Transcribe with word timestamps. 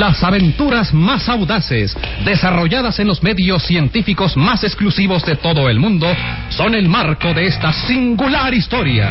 Las 0.00 0.24
aventuras 0.24 0.94
más 0.94 1.28
audaces, 1.28 1.94
desarrolladas 2.24 2.98
en 3.00 3.06
los 3.06 3.22
medios 3.22 3.62
científicos 3.64 4.34
más 4.34 4.64
exclusivos 4.64 5.26
de 5.26 5.36
todo 5.36 5.68
el 5.68 5.78
mundo, 5.78 6.06
son 6.48 6.74
el 6.74 6.88
marco 6.88 7.34
de 7.34 7.44
esta 7.44 7.70
singular 7.70 8.54
historia. 8.54 9.10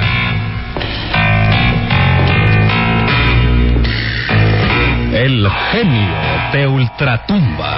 El 5.13 5.47
genio 5.71 6.17
de 6.53 6.65
Ultratumba. 6.65 7.77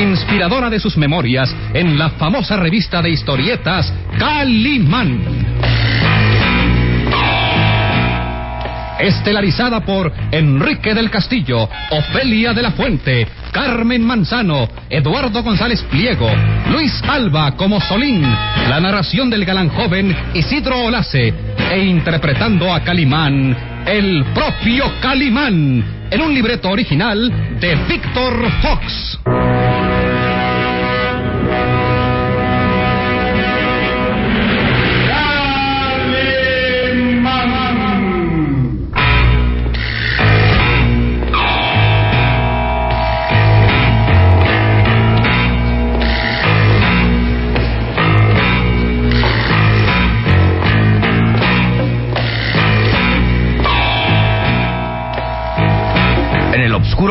Inspiradora 0.00 0.70
de 0.70 0.80
sus 0.80 0.96
memorias 0.96 1.54
en 1.74 1.98
la 1.98 2.08
famosa 2.08 2.56
revista 2.56 3.02
de 3.02 3.10
historietas 3.10 3.92
Calimán. 4.18 5.33
Estelarizada 8.98 9.80
por 9.80 10.12
Enrique 10.30 10.94
del 10.94 11.10
Castillo, 11.10 11.68
Ofelia 11.90 12.52
de 12.52 12.62
la 12.62 12.72
Fuente, 12.72 13.26
Carmen 13.52 14.04
Manzano, 14.04 14.68
Eduardo 14.88 15.42
González 15.42 15.82
Pliego, 15.90 16.28
Luis 16.70 17.02
Alba 17.08 17.52
como 17.56 17.80
Solín, 17.80 18.22
la 18.68 18.80
narración 18.80 19.30
del 19.30 19.44
galán 19.44 19.68
joven 19.68 20.14
Isidro 20.34 20.84
Olace, 20.84 21.34
e 21.70 21.78
interpretando 21.78 22.72
a 22.72 22.80
Calimán, 22.80 23.56
el 23.86 24.24
propio 24.34 24.84
Calimán, 25.00 26.08
en 26.10 26.20
un 26.20 26.34
libreto 26.34 26.70
original 26.70 27.58
de 27.60 27.74
Víctor 27.86 28.50
Fox. 28.62 29.63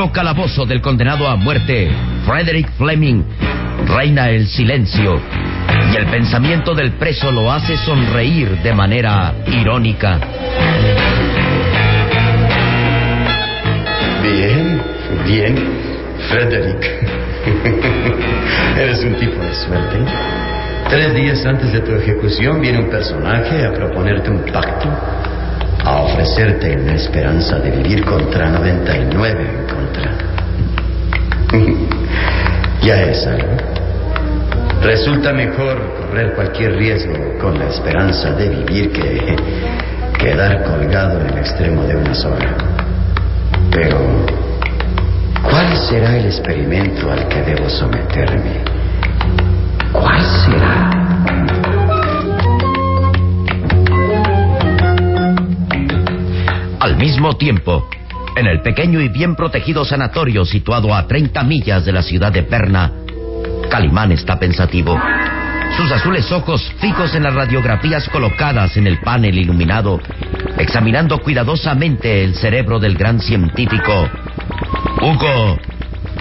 Oscuro 0.04 0.12
calabozo 0.12 0.66
del 0.66 0.82
condenado 0.82 1.28
a 1.28 1.36
muerte, 1.36 1.90
Frederick 2.26 2.70
Fleming, 2.78 3.24
reina 3.88 4.30
el 4.30 4.48
silencio 4.48 5.22
y 5.92 5.96
el 5.96 6.06
pensamiento 6.08 6.74
del 6.74 6.94
preso 6.94 7.32
lo 7.32 7.52
hace 7.52 7.78
sonreír 7.78 8.50
de 8.62 8.74
manera 8.74 9.34
irónica. 9.48 10.20
Bien, 14.22 14.82
bien, 15.26 15.56
Frederick. 16.30 16.86
Eres 18.78 19.04
un 19.04 19.16
tipo 19.16 19.42
de 19.42 19.56
suerte. 19.56 19.98
Tres 20.90 21.16
días 21.16 21.46
antes 21.46 21.72
de 21.72 21.80
tu 21.80 21.94
ejecución 21.94 22.62
viene 22.62 22.80
un 22.80 22.90
personaje 22.90 23.66
a 23.66 23.72
proponerte 23.72 24.30
un 24.30 24.44
pacto, 24.52 24.90
a 25.84 26.02
ofrecerte 26.02 26.78
la 26.78 26.94
esperanza 26.94 27.60
de 27.60 27.72
vivir 27.72 28.06
contra 28.06 28.50
99 28.50 29.50
en 29.50 29.68
contra. 29.68 30.12
ya 32.82 33.02
es 33.04 33.28
algo. 33.28 33.58
Resulta 34.82 35.34
mejor 35.34 35.94
correr 35.96 36.34
cualquier 36.34 36.76
riesgo 36.76 37.38
con 37.40 37.58
la 37.58 37.70
esperanza 37.70 38.32
de 38.32 38.50
vivir 38.50 38.92
que 38.92 39.36
quedar 40.20 40.64
colgado 40.64 41.22
en 41.22 41.28
el 41.28 41.38
extremo 41.38 41.84
de 41.84 41.96
una 41.96 42.14
soga. 42.14 42.56
Pero, 43.72 43.98
¿cuál 45.42 45.76
será 45.90 46.18
el 46.18 46.26
experimento 46.26 47.12
al 47.12 47.28
que 47.28 47.42
debo 47.42 47.70
someterme? 47.70 48.62
¿Cuál 49.92 50.22
será? 50.46 51.03
Al 56.84 56.98
mismo 56.98 57.38
tiempo, 57.38 57.88
en 58.36 58.46
el 58.46 58.62
pequeño 58.62 59.00
y 59.00 59.08
bien 59.08 59.38
protegido 59.38 59.86
sanatorio 59.86 60.44
situado 60.44 60.94
a 60.94 61.08
30 61.08 61.42
millas 61.44 61.86
de 61.86 61.94
la 61.94 62.04
ciudad 62.04 62.30
de 62.30 62.44
Perna, 62.44 62.92
Calimán 63.72 64.12
está 64.12 64.38
pensativo. 64.38 65.00
Sus 65.78 65.90
azules 65.94 66.30
ojos 66.34 66.62
fijos 66.80 67.16
en 67.16 67.24
las 67.24 67.36
radiografías 67.36 68.10
colocadas 68.10 68.76
en 68.76 68.88
el 68.88 69.00
panel 69.00 69.38
iluminado, 69.38 70.02
examinando 70.58 71.20
cuidadosamente 71.20 72.26
el 72.26 72.36
cerebro 72.36 72.80
del 72.80 72.98
gran 72.98 73.22
científico 73.22 74.10
Hugo 75.02 75.58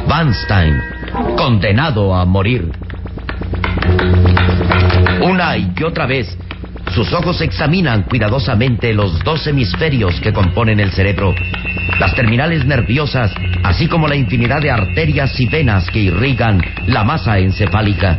Vanstein, 0.06 0.80
condenado 1.36 2.14
a 2.14 2.24
morir. 2.24 2.70
Una 5.22 5.56
y 5.56 5.74
otra 5.84 6.06
vez, 6.06 6.38
sus 6.92 7.12
ojos 7.12 7.40
examinan 7.40 8.02
cuidadosamente 8.02 8.92
los 8.92 9.18
dos 9.24 9.46
hemisferios 9.46 10.20
que 10.20 10.32
componen 10.32 10.78
el 10.78 10.92
cerebro, 10.92 11.34
las 11.98 12.14
terminales 12.14 12.66
nerviosas, 12.66 13.32
así 13.62 13.88
como 13.88 14.06
la 14.06 14.14
infinidad 14.14 14.60
de 14.60 14.70
arterias 14.70 15.38
y 15.40 15.46
venas 15.46 15.88
que 15.90 16.00
irrigan 16.00 16.60
la 16.86 17.02
masa 17.02 17.38
encefálica. 17.38 18.18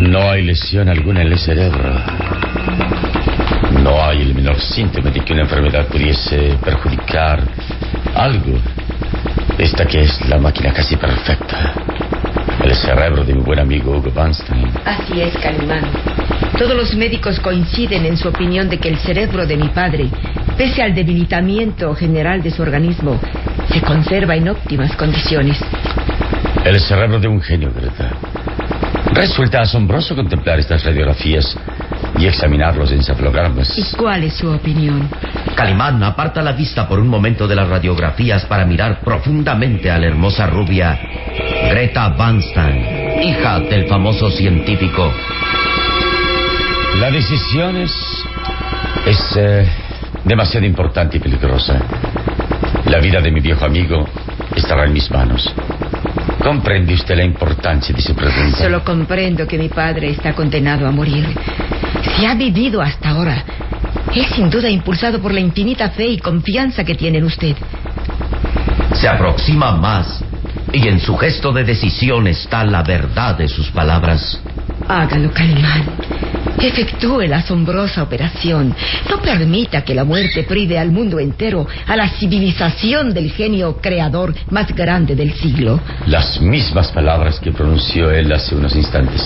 No 0.00 0.30
hay 0.30 0.44
lesión 0.44 0.88
alguna 0.88 1.22
en 1.22 1.32
el 1.32 1.38
cerebro. 1.38 1.92
No 3.82 4.02
hay 4.02 4.22
el 4.22 4.34
menor 4.34 4.58
síntoma 4.58 5.10
de 5.10 5.20
que 5.20 5.32
una 5.32 5.42
enfermedad 5.42 5.86
pudiese 5.88 6.56
perjudicar 6.64 7.42
algo. 8.14 8.58
Esta 9.58 9.86
que 9.86 10.00
es 10.00 10.28
la 10.28 10.38
máquina 10.38 10.72
casi 10.72 10.96
perfecta. 10.96 11.74
El 12.64 12.74
cerebro 12.74 13.22
de 13.22 13.34
mi 13.34 13.42
buen 13.42 13.58
amigo 13.58 13.96
Hugo 13.96 14.10
Vanstein. 14.10 14.70
Así 14.84 15.20
es, 15.20 15.36
Calimán. 15.38 16.15
Todos 16.58 16.76
los 16.76 16.94
médicos 16.94 17.38
coinciden 17.40 18.06
en 18.06 18.16
su 18.16 18.28
opinión 18.28 18.68
de 18.68 18.78
que 18.78 18.88
el 18.88 18.98
cerebro 18.98 19.46
de 19.46 19.56
mi 19.56 19.68
padre, 19.68 20.08
pese 20.56 20.82
al 20.82 20.94
debilitamiento 20.94 21.94
general 21.94 22.42
de 22.42 22.50
su 22.50 22.62
organismo, 22.62 23.20
se 23.72 23.80
conserva 23.82 24.36
en 24.36 24.48
óptimas 24.48 24.94
condiciones. 24.96 25.58
El 26.64 26.80
cerebro 26.80 27.20
de 27.20 27.28
un 27.28 27.40
genio, 27.40 27.72
Greta. 27.74 28.10
Resulta 29.12 29.60
asombroso 29.60 30.14
contemplar 30.14 30.58
estas 30.58 30.84
radiografías 30.84 31.56
y 32.18 32.26
examinar 32.26 32.76
los 32.76 32.90
encefalogramas. 32.90 33.76
¿Y 33.78 33.96
cuál 33.96 34.24
es 34.24 34.34
su 34.34 34.50
opinión? 34.50 35.08
Calimán 35.54 36.02
aparta 36.02 36.42
la 36.42 36.52
vista 36.52 36.88
por 36.88 36.98
un 36.98 37.08
momento 37.08 37.46
de 37.46 37.54
las 37.54 37.68
radiografías 37.68 38.44
para 38.46 38.66
mirar 38.66 39.00
profundamente 39.00 39.90
a 39.90 39.98
la 39.98 40.06
hermosa 40.06 40.46
rubia 40.46 40.98
Greta 41.70 42.08
Van 42.10 42.42
Stein, 42.42 43.22
hija 43.22 43.60
del 43.60 43.88
famoso 43.88 44.30
científico. 44.30 45.12
La 46.94 47.10
decisión 47.10 47.76
es. 47.76 47.92
es 49.04 49.36
eh, 49.36 49.68
demasiado 50.24 50.64
importante 50.66 51.18
y 51.18 51.20
peligrosa. 51.20 51.78
La 52.86 52.98
vida 52.98 53.20
de 53.20 53.30
mi 53.30 53.40
viejo 53.40 53.64
amigo 53.64 54.06
estará 54.54 54.84
en 54.84 54.92
mis 54.92 55.10
manos. 55.10 55.52
¿Comprende 56.42 56.94
usted 56.94 57.16
la 57.16 57.24
importancia 57.24 57.94
de 57.94 58.00
su 58.00 58.14
pregunta? 58.14 58.56
Solo 58.56 58.84
comprendo 58.84 59.46
que 59.46 59.58
mi 59.58 59.68
padre 59.68 60.10
está 60.10 60.32
condenado 60.32 60.86
a 60.86 60.90
morir. 60.90 61.26
Si 62.16 62.24
ha 62.24 62.34
vivido 62.34 62.80
hasta 62.80 63.10
ahora, 63.10 63.44
es 64.14 64.28
sin 64.28 64.48
duda 64.48 64.70
impulsado 64.70 65.20
por 65.20 65.32
la 65.32 65.40
infinita 65.40 65.90
fe 65.90 66.06
y 66.06 66.18
confianza 66.18 66.84
que 66.84 66.94
tiene 66.94 67.18
en 67.18 67.24
usted. 67.24 67.56
Se 68.94 69.08
aproxima 69.08 69.72
más 69.72 70.24
y 70.72 70.88
en 70.88 71.00
su 71.00 71.16
gesto 71.16 71.52
de 71.52 71.64
decisión 71.64 72.26
está 72.26 72.64
la 72.64 72.82
verdad 72.82 73.36
de 73.36 73.48
sus 73.48 73.70
palabras. 73.70 74.40
Hágalo, 74.88 75.30
Calimán. 75.32 75.84
Efectúe 76.58 77.26
la 77.28 77.38
asombrosa 77.38 78.02
operación. 78.02 78.74
No 79.10 79.20
permita 79.20 79.82
que 79.82 79.94
la 79.94 80.04
muerte 80.04 80.44
prive 80.44 80.78
al 80.78 80.90
mundo 80.90 81.18
entero 81.18 81.66
a 81.86 81.96
la 81.96 82.08
civilización 82.08 83.12
del 83.12 83.30
genio 83.32 83.76
creador 83.80 84.34
más 84.50 84.74
grande 84.74 85.14
del 85.14 85.34
siglo. 85.34 85.80
Las 86.06 86.40
mismas 86.40 86.90
palabras 86.92 87.38
que 87.40 87.52
pronunció 87.52 88.10
él 88.10 88.32
hace 88.32 88.54
unos 88.54 88.74
instantes. 88.74 89.22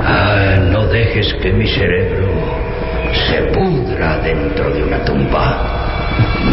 Ah, 0.00 0.56
no 0.70 0.86
dejes 0.86 1.34
que 1.34 1.52
mi 1.52 1.66
cerebro 1.66 2.62
se 3.12 3.42
pudra 3.52 4.18
dentro 4.18 4.70
de 4.70 4.82
una 4.82 5.04
tumba. 5.04 5.82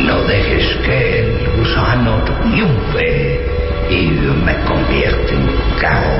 No 0.06 0.24
dejes 0.24 0.76
que 0.86 1.20
el 1.20 1.60
gusano 1.60 2.24
triunfe 2.24 3.40
y 3.90 4.08
me 4.46 4.56
convierta 4.66 5.34
en 5.34 5.80
caos. 5.80 6.20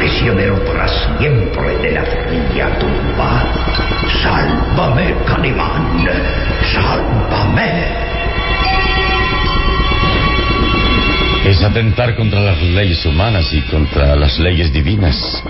Prisionero 0.00 0.64
para 0.64 0.88
siempre 0.88 1.76
de 1.76 1.90
la 1.92 2.02
fría 2.02 2.78
tumba. 2.78 3.44
Sálvame, 4.22 5.14
Calimán. 5.26 6.08
Sálvame. 6.72 7.84
Es 11.44 11.62
atentar 11.62 12.16
contra 12.16 12.40
las 12.40 12.62
leyes 12.62 13.04
humanas 13.04 13.52
y 13.52 13.60
contra 13.70 14.16
las 14.16 14.38
leyes 14.38 14.72
divinas. 14.72 15.44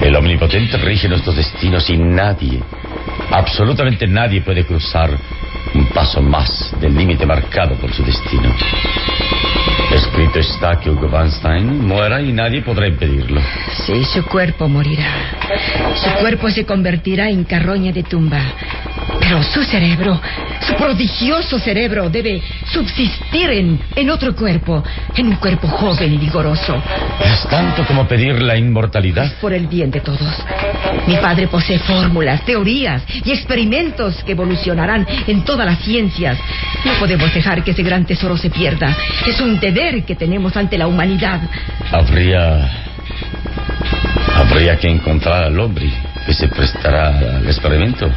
El 0.00 0.14
omnipotente 0.14 0.76
rige 0.76 1.08
nuestros 1.08 1.34
destinos 1.34 1.90
y 1.90 1.98
nadie, 1.98 2.62
absolutamente 3.32 4.06
nadie 4.06 4.42
puede 4.42 4.64
cruzar 4.64 5.10
un 5.74 5.86
paso 5.86 6.22
más 6.22 6.72
del 6.80 6.96
límite 6.96 7.26
marcado 7.26 7.74
por 7.74 7.92
su 7.92 8.04
destino. 8.04 8.54
Escrito 9.92 10.38
está 10.38 10.78
que 10.78 10.88
Hugo 10.88 11.08
Van 11.08 11.30
Stein 11.32 11.86
muera 11.86 12.20
y 12.22 12.32
nadie 12.32 12.62
podrá 12.62 12.86
impedirlo. 12.86 13.40
Sí, 13.86 14.04
su 14.04 14.24
cuerpo 14.24 14.68
morirá. 14.68 15.10
Su 15.96 16.10
cuerpo 16.20 16.48
se 16.50 16.64
convertirá 16.64 17.28
en 17.28 17.44
carroña 17.44 17.92
de 17.92 18.04
tumba. 18.04 18.40
Pero 19.18 19.42
su 19.42 19.62
cerebro, 19.62 20.20
su 20.60 20.74
prodigioso 20.74 21.58
cerebro, 21.58 22.08
debe 22.08 22.40
subsistir 22.72 23.50
en, 23.50 23.80
en 23.96 24.10
otro 24.10 24.34
cuerpo, 24.34 24.82
en 25.16 25.28
un 25.28 25.36
cuerpo 25.36 25.68
joven 25.68 26.14
y 26.14 26.18
vigoroso. 26.18 26.82
Es 27.24 27.48
tanto 27.48 27.84
como 27.84 28.06
pedir 28.06 28.40
la 28.40 28.56
inmortalidad. 28.56 29.32
Por 29.40 29.52
el 29.52 29.66
bien 29.66 29.90
de 29.90 30.00
todos. 30.00 30.44
Mi 31.06 31.16
padre 31.16 31.48
posee 31.48 31.78
fórmulas, 31.80 32.44
teorías 32.44 33.02
y 33.24 33.32
experimentos 33.32 34.22
que 34.24 34.32
evolucionarán 34.32 35.06
en 35.26 35.44
todas 35.44 35.66
las 35.66 35.78
ciencias. 35.80 36.38
No 36.84 36.92
podemos 36.98 37.32
dejar 37.34 37.62
que 37.62 37.72
ese 37.72 37.82
gran 37.82 38.04
tesoro 38.04 38.36
se 38.36 38.50
pierda. 38.50 38.96
Es 39.26 39.40
un 39.40 39.58
deber 39.60 40.04
que 40.04 40.14
tenemos 40.14 40.56
ante 40.56 40.78
la 40.78 40.86
humanidad. 40.86 41.40
Habría. 41.90 42.70
Habría 44.34 44.76
que 44.78 44.88
encontrar 44.88 45.44
al 45.44 45.58
hombre, 45.58 45.90
que 46.24 46.32
se 46.32 46.48
prestara 46.48 47.36
al 47.36 47.46
experimento, 47.46 48.10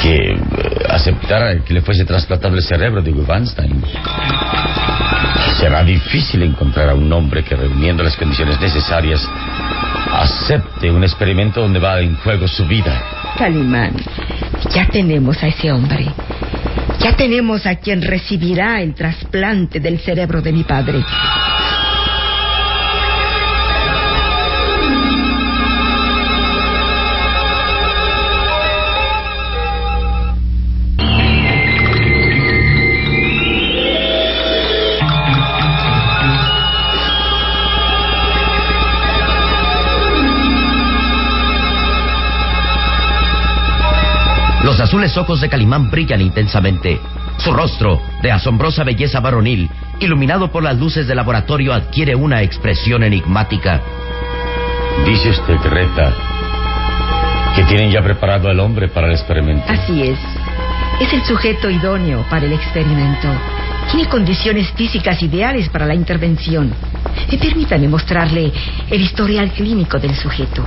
que 0.00 0.14
eh, 0.14 0.40
aceptara 0.88 1.58
que 1.64 1.74
le 1.74 1.82
fuese 1.82 2.04
trasplantado 2.04 2.54
el 2.56 2.62
cerebro 2.62 3.02
de 3.02 3.12
Weinstein. 3.12 3.82
Será 5.58 5.84
difícil 5.84 6.42
encontrar 6.42 6.88
a 6.88 6.94
un 6.94 7.12
hombre 7.12 7.44
que 7.44 7.54
reuniendo 7.54 8.02
las 8.02 8.16
condiciones 8.16 8.60
necesarias 8.60 9.28
acepte 10.12 10.90
un 10.90 11.02
experimento 11.02 11.60
donde 11.60 11.78
va 11.78 12.00
en 12.00 12.16
juego 12.16 12.48
su 12.48 12.66
vida. 12.66 13.02
Calimán, 13.38 13.94
ya 14.70 14.86
tenemos 14.86 15.42
a 15.42 15.48
ese 15.48 15.72
hombre. 15.72 16.06
Ya 17.00 17.16
tenemos 17.16 17.66
a 17.66 17.76
quien 17.76 18.02
recibirá 18.02 18.80
el 18.80 18.94
trasplante 18.94 19.80
del 19.80 19.98
cerebro 19.98 20.40
de 20.40 20.52
mi 20.52 20.64
padre. 20.64 21.02
Los 44.62 44.78
azules 44.78 45.16
ojos 45.16 45.40
de 45.40 45.48
Calimán 45.48 45.90
brillan 45.90 46.20
intensamente. 46.20 47.00
Su 47.38 47.52
rostro, 47.52 48.00
de 48.22 48.30
asombrosa 48.30 48.84
belleza 48.84 49.18
varonil, 49.18 49.68
iluminado 49.98 50.52
por 50.52 50.62
las 50.62 50.78
luces 50.78 51.08
del 51.08 51.16
laboratorio, 51.16 51.72
adquiere 51.72 52.14
una 52.14 52.42
expresión 52.42 53.02
enigmática. 53.02 53.80
Dice 55.04 55.30
usted, 55.30 55.56
Greta, 55.64 56.14
que 57.56 57.64
tienen 57.64 57.90
ya 57.90 58.02
preparado 58.02 58.48
al 58.48 58.60
hombre 58.60 58.88
para 58.88 59.08
el 59.08 59.14
experimento. 59.14 59.64
Así 59.66 60.02
es. 60.02 60.18
Es 61.00 61.12
el 61.12 61.24
sujeto 61.24 61.68
idóneo 61.68 62.24
para 62.30 62.46
el 62.46 62.52
experimento. 62.52 63.28
Tiene 63.90 64.08
condiciones 64.08 64.70
físicas 64.72 65.20
ideales 65.22 65.68
para 65.70 65.86
la 65.86 65.94
intervención. 65.94 66.72
Eh, 67.28 67.36
permítame 67.36 67.88
mostrarle 67.88 68.52
el 68.88 69.00
historial 69.00 69.50
clínico 69.50 69.98
del 69.98 70.14
sujeto. 70.14 70.64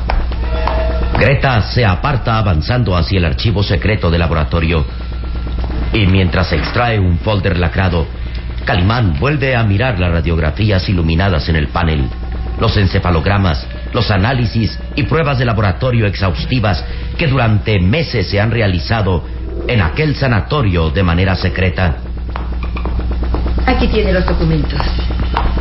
Greta 1.18 1.62
se 1.62 1.86
aparta 1.86 2.38
avanzando 2.38 2.96
hacia 2.96 3.18
el 3.18 3.26
archivo 3.26 3.64
secreto 3.64 4.12
del 4.12 4.20
laboratorio. 4.20 4.86
Y 5.94 6.06
mientras 6.08 6.52
extrae 6.52 7.00
un 7.00 7.20
folder 7.20 7.58
lacrado, 7.58 8.06
Calimán 8.66 9.18
vuelve 9.20 9.56
a 9.56 9.64
mirar 9.64 9.98
las 10.00 10.12
radiografías 10.12 10.90
iluminadas 10.90 11.48
en 11.48 11.56
el 11.56 11.70
panel, 11.70 12.10
los 12.60 12.76
encefalogramas, 12.76 13.66
los 13.94 14.12
análisis 14.12 14.78
y 14.96 15.04
pruebas 15.04 15.40
de 15.40 15.46
laboratorio 15.46 16.06
exhaustivas 16.06 16.84
que 17.18 17.28
durante 17.28 17.80
meses 17.80 18.28
se 18.30 18.42
han 18.42 18.52
realizado 18.52 19.24
en 19.68 19.82
aquel 19.82 20.16
sanatorio 20.16 20.90
de 20.90 21.04
manera 21.04 21.36
secreta. 21.36 21.98
Aquí 23.66 23.88
tiene 23.88 24.12
los 24.12 24.26
documentos. 24.26 24.82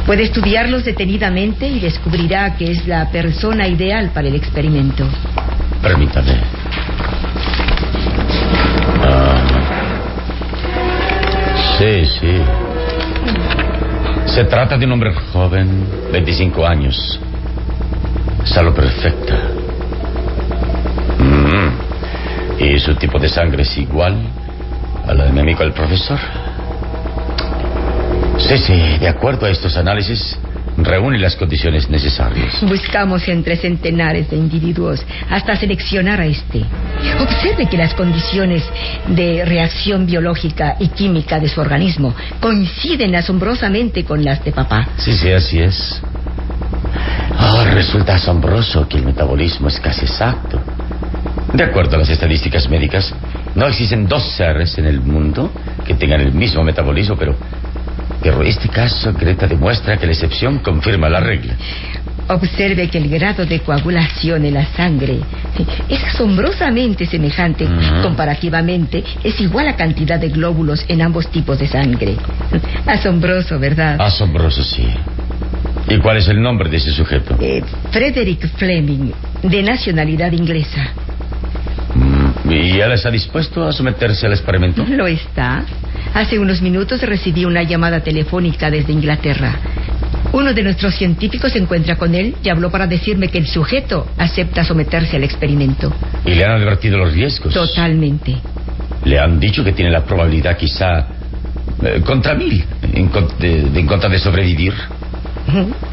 Puede 0.06 0.25
estudiarlos 0.25 0.84
detenidamente 0.84 1.66
y 1.66 1.80
descubrirá 1.80 2.56
que 2.56 2.70
es 2.70 2.87
la 2.87 3.11
persona 3.11 3.66
ideal 3.66 4.11
para 4.12 4.28
el 4.28 4.34
experimento. 4.34 5.06
Permítame. 5.80 6.40
Ah. 9.02 9.64
Sí, 11.78 12.04
sí. 12.20 12.42
Se 14.26 14.44
trata 14.44 14.76
de 14.76 14.84
un 14.84 14.92
hombre 14.92 15.14
joven, 15.32 15.87
25 16.12 16.66
años. 16.66 17.18
Salud 18.44 18.75
perfecta. 18.75 19.37
Mm. 21.18 22.62
Y 22.62 22.78
su 22.78 22.94
tipo 22.96 23.18
de 23.18 23.28
sangre 23.28 23.62
es 23.62 23.78
igual 23.78 24.18
a 25.06 25.14
la 25.14 25.25
de 25.25 25.32
mi 25.32 25.40
amigo 25.40 25.62
el 25.62 25.73
profesor. 25.73 26.18
Sí, 28.38 28.59
sí, 28.59 28.99
de 28.99 29.09
acuerdo 29.09 29.47
a 29.47 29.50
estos 29.50 29.76
análisis, 29.76 30.38
reúne 30.76 31.19
las 31.19 31.37
condiciones 31.37 31.88
necesarias. 31.88 32.61
Buscamos 32.62 33.26
entre 33.29 33.57
centenares 33.57 34.31
de 34.31 34.37
individuos 34.37 35.05
hasta 35.31 35.57
seleccionar 35.57 36.21
a 36.21 36.26
este. 36.26 36.64
Observe 37.21 37.67
que 37.67 37.76
las 37.76 37.95
condiciones 37.95 38.64
de 39.09 39.45
reacción 39.45 40.07
biológica 40.07 40.76
y 40.81 40.88
química 40.88 41.38
de 41.38 41.49
su 41.49 41.61
organismo 41.61 42.14
coinciden 42.41 43.14
asombrosamente 43.14 44.05
con 44.05 44.25
las 44.25 44.45
de 44.45 44.53
papá. 44.53 44.88
Sí, 44.97 45.12
sí, 45.12 45.31
así 45.31 45.61
es. 45.61 46.03
Oh, 47.38 47.64
resulta 47.73 48.14
asombroso 48.14 48.88
que 48.88 48.99
el 48.99 49.05
metabolismo 49.05 49.69
es 49.69 49.79
casi 49.81 50.07
exacto. 50.07 50.61
De 51.53 51.62
acuerdo 51.62 51.97
a 51.97 51.99
las 52.00 52.11
estadísticas 52.11 52.69
médicas, 52.69 53.14
no 53.55 53.67
existen 53.67 54.09
dos 54.09 54.25
seres 54.37 54.76
en 54.79 54.87
el 54.87 55.00
mundo 55.00 55.53
que 55.87 55.95
tengan 55.95 56.21
el 56.21 56.33
mismo 56.33 56.64
metabolismo, 56.64 57.17
pero 57.17 57.37
pero 58.25 58.43
este 58.43 58.71
caso, 58.71 59.12
Greta, 59.12 59.47
demuestra 59.47 59.99
que 59.99 60.07
la 60.07 60.12
excepción 60.12 60.61
confirma 60.61 61.11
la 61.11 61.21
regla. 61.21 61.54
Observe 62.26 62.88
que 62.88 62.97
el 62.97 63.11
grado 63.11 63.45
de 63.45 63.61
coagulación 63.61 64.47
en 64.47 64.54
la 64.54 64.64
sangre 64.64 65.21
es 65.90 66.02
asombrosamente 66.02 67.04
semejante. 67.04 67.69
Comparativamente, 68.02 69.04
es 69.23 69.38
igual 69.43 69.69
a 69.69 69.76
cantidad 69.76 70.19
de 70.19 70.31
glóbulos 70.31 70.87
en 70.88 71.02
ambos 71.02 71.31
tipos 71.31 71.59
de 71.59 71.69
sangre. 71.69 72.16
Asombroso, 72.87 73.59
¿verdad? 73.59 74.00
Asombroso, 74.00 74.64
sí. 74.64 74.88
¿Y 75.90 75.99
cuál 75.99 76.16
es 76.16 76.26
el 76.28 76.40
nombre 76.40 76.71
de 76.71 76.78
ese 76.78 76.93
sujeto? 76.93 77.37
Eh, 77.38 77.62
Frederick 77.90 78.49
Fleming, 78.57 79.12
de 79.43 79.62
nacionalidad 79.62 80.33
inglesa. 80.33 80.95
Mm, 81.95 82.50
¿Y 82.50 82.81
él 82.81 82.93
está 82.93 83.11
dispuesto 83.11 83.69
a 83.69 83.73
someterse 83.73 84.25
al 84.25 84.33
experimento? 84.33 84.83
Lo 84.88 85.07
está. 85.07 85.62
Hace 86.14 86.38
unos 86.38 86.62
minutos 86.62 87.00
recibí 87.02 87.44
una 87.44 87.62
llamada 87.62 88.00
telefónica 88.00 88.71
desde 88.71 88.92
Inglaterra. 88.92 89.56
Uno 90.33 90.52
de 90.54 90.62
nuestros 90.62 90.94
científicos 90.94 91.52
se 91.52 91.59
encuentra 91.59 91.97
con 91.97 92.14
él 92.14 92.35
y 92.42 92.49
habló 92.49 92.71
para 92.71 92.87
decirme 92.87 93.28
que 93.28 93.38
el 93.38 93.47
sujeto 93.47 94.06
acepta 94.18 94.64
someterse 94.64 95.16
al 95.16 95.25
experimento. 95.25 95.92
¿Y 96.25 96.35
le 96.35 96.44
han 96.44 96.52
advertido 96.52 96.99
los 96.99 97.12
riesgos? 97.12 97.52
Totalmente. 97.52 98.37
Le 99.04 99.18
han 99.18 99.38
dicho 99.38 99.62
que 99.64 99.73
tiene 99.73 99.90
la 99.90 100.04
probabilidad 100.04 100.56
quizá 100.56 101.06
eh, 101.85 102.00
contra 102.04 102.35
mil 102.35 102.64
en, 102.94 103.09
con- 103.09 103.28
de, 103.38 103.62
de- 103.62 103.80
en 103.80 103.87
contra 103.87 104.09
de 104.09 104.18
sobrevivir. 104.18 104.73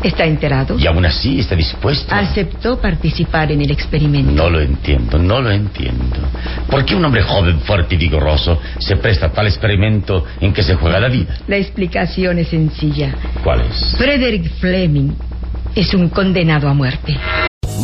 ¿Está 0.03 0.25
enterado? 0.25 0.77
Y 0.77 0.87
aún 0.87 1.05
así 1.05 1.39
está 1.39 1.55
dispuesto. 1.55 2.13
Aceptó 2.13 2.79
participar 2.79 3.51
en 3.51 3.61
el 3.61 3.71
experimento. 3.71 4.31
No 4.31 4.49
lo 4.49 4.61
entiendo, 4.61 5.17
no 5.17 5.41
lo 5.41 5.51
entiendo. 5.51 6.17
¿Por 6.69 6.85
qué 6.85 6.95
un 6.95 7.05
hombre 7.05 7.21
joven, 7.21 7.59
fuerte 7.61 7.95
y 7.95 7.97
vigoroso 7.97 8.59
se 8.79 8.95
presta 8.97 9.27
a 9.27 9.31
tal 9.31 9.47
experimento 9.47 10.25
en 10.39 10.53
que 10.53 10.63
se 10.63 10.75
juega 10.75 10.99
la 10.99 11.09
vida? 11.09 11.37
La 11.47 11.57
explicación 11.57 12.39
es 12.39 12.47
sencilla. 12.47 13.13
¿Cuál 13.43 13.61
es? 13.61 13.95
Frederick 13.97 14.49
Fleming 14.59 15.11
es 15.75 15.93
un 15.93 16.09
condenado 16.09 16.67
a 16.67 16.73
muerte. 16.73 17.17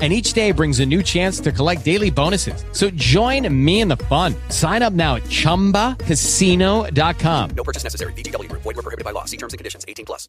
and 0.00 0.12
each 0.12 0.34
day 0.34 0.52
brings 0.52 0.78
a 0.78 0.86
new 0.86 1.02
chance 1.02 1.40
to 1.40 1.50
collect 1.50 1.84
daily 1.84 2.10
bonuses. 2.10 2.64
So 2.72 2.90
join 2.90 3.52
me 3.52 3.80
in 3.80 3.88
the 3.88 3.96
fun. 3.96 4.36
Sign 4.48 4.82
up 4.82 4.92
now 4.92 5.16
at 5.16 5.24
ChumbaCasino.com. 5.24 7.50
No 7.56 7.64
purchase 7.64 7.82
necessary. 7.82 8.12
VGW 8.12 8.48
Group. 8.48 8.62
Void 8.62 8.76
were 8.76 8.82
prohibited 8.82 9.04
by 9.04 9.10
law. 9.10 9.24
See 9.24 9.36
terms 9.36 9.54
and 9.54 9.58
conditions. 9.58 9.84
18 9.88 10.06
plus. 10.06 10.28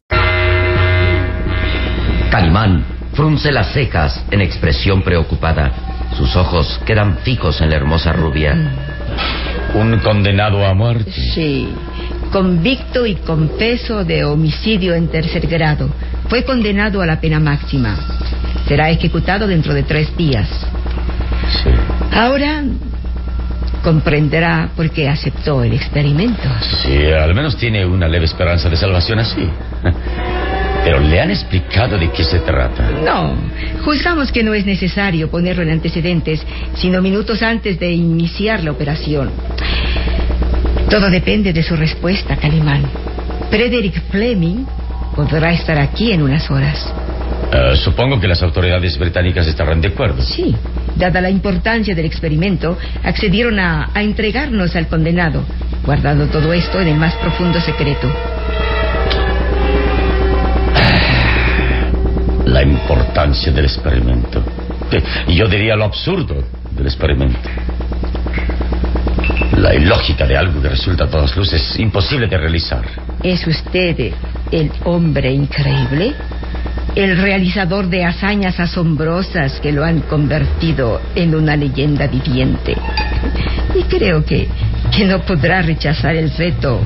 Calimán 2.30 2.84
frunce 3.14 3.50
las 3.50 3.72
cejas 3.72 4.22
en 4.30 4.40
expresión 4.40 5.02
preocupada. 5.02 5.72
Sus 6.16 6.34
ojos 6.36 6.80
quedan 6.86 7.18
fijos 7.18 7.60
en 7.60 7.70
la 7.70 7.76
hermosa 7.76 8.12
rubia. 8.12 8.54
Un 9.74 9.98
condenado 9.98 10.64
a 10.64 10.74
muerte. 10.74 11.10
Sí, 11.34 11.68
convicto 12.32 13.06
y 13.06 13.16
confeso 13.16 14.04
de 14.04 14.24
homicidio 14.24 14.94
en 14.94 15.08
tercer 15.08 15.48
grado. 15.48 15.88
Fue 16.28 16.44
condenado 16.44 17.02
a 17.02 17.06
la 17.06 17.20
pena 17.20 17.40
máxima. 17.40 17.98
Será 18.70 18.88
ejecutado 18.88 19.48
dentro 19.48 19.74
de 19.74 19.82
tres 19.82 20.16
días. 20.16 20.48
Sí. 21.60 21.70
Ahora 22.12 22.62
comprenderá 23.82 24.70
por 24.76 24.88
qué 24.90 25.08
aceptó 25.08 25.64
el 25.64 25.72
experimento. 25.72 26.48
Sí, 26.80 27.10
al 27.10 27.34
menos 27.34 27.56
tiene 27.56 27.84
una 27.84 28.06
leve 28.06 28.26
esperanza 28.26 28.68
de 28.68 28.76
salvación 28.76 29.18
así. 29.18 29.42
Pero 30.84 31.00
le 31.00 31.20
han 31.20 31.32
explicado 31.32 31.98
de 31.98 32.12
qué 32.12 32.22
se 32.22 32.38
trata. 32.38 32.88
No, 33.04 33.34
juzgamos 33.84 34.30
que 34.30 34.44
no 34.44 34.54
es 34.54 34.64
necesario 34.64 35.28
ponerlo 35.28 35.64
en 35.64 35.70
antecedentes, 35.70 36.40
sino 36.76 37.02
minutos 37.02 37.42
antes 37.42 37.76
de 37.80 37.90
iniciar 37.90 38.62
la 38.62 38.70
operación. 38.70 39.32
Todo 40.88 41.10
depende 41.10 41.52
de 41.52 41.64
su 41.64 41.74
respuesta, 41.74 42.36
Calimán. 42.36 42.84
Frederick 43.50 44.00
Fleming 44.12 44.64
podrá 45.16 45.52
estar 45.54 45.76
aquí 45.76 46.12
en 46.12 46.22
unas 46.22 46.48
horas. 46.52 46.86
Eh, 47.52 47.76
supongo 47.76 48.20
que 48.20 48.28
las 48.28 48.42
autoridades 48.42 48.96
británicas 48.96 49.46
estarán 49.46 49.80
de 49.80 49.88
acuerdo. 49.88 50.22
Sí, 50.22 50.54
dada 50.96 51.20
la 51.20 51.30
importancia 51.30 51.94
del 51.94 52.04
experimento, 52.04 52.78
accedieron 53.02 53.58
a, 53.58 53.90
a 53.92 54.02
entregarnos 54.02 54.76
al 54.76 54.86
condenado, 54.86 55.42
guardando 55.84 56.26
todo 56.26 56.52
esto 56.52 56.80
en 56.80 56.88
el 56.88 56.96
más 56.96 57.14
profundo 57.16 57.60
secreto. 57.60 58.08
La 62.46 62.62
importancia 62.62 63.52
del 63.52 63.64
experimento. 63.64 64.42
Yo 65.28 65.46
diría 65.46 65.76
lo 65.76 65.84
absurdo 65.84 66.42
del 66.72 66.86
experimento. 66.86 67.38
La 69.56 69.74
ilógica 69.74 70.26
de 70.26 70.36
algo 70.36 70.60
que 70.60 70.68
resulta 70.68 71.04
a 71.04 71.08
todas 71.08 71.36
luces 71.36 71.78
imposible 71.78 72.26
de 72.26 72.36
realizar. 72.36 72.84
¿Es 73.22 73.46
usted 73.46 74.12
el 74.50 74.72
hombre 74.84 75.32
increíble? 75.32 76.14
¿El 76.94 77.16
realizador 77.18 77.88
de 77.88 78.04
hazañas 78.04 78.58
asombrosas 78.58 79.60
que 79.60 79.72
lo 79.72 79.84
han 79.84 80.00
convertido 80.00 81.00
en 81.14 81.34
una 81.34 81.56
leyenda 81.56 82.06
viviente? 82.08 82.76
Y 83.78 83.84
creo 83.84 84.24
que, 84.24 84.48
que 84.90 85.04
no 85.04 85.20
podrá 85.20 85.62
rechazar 85.62 86.16
el 86.16 86.30
reto 86.30 86.80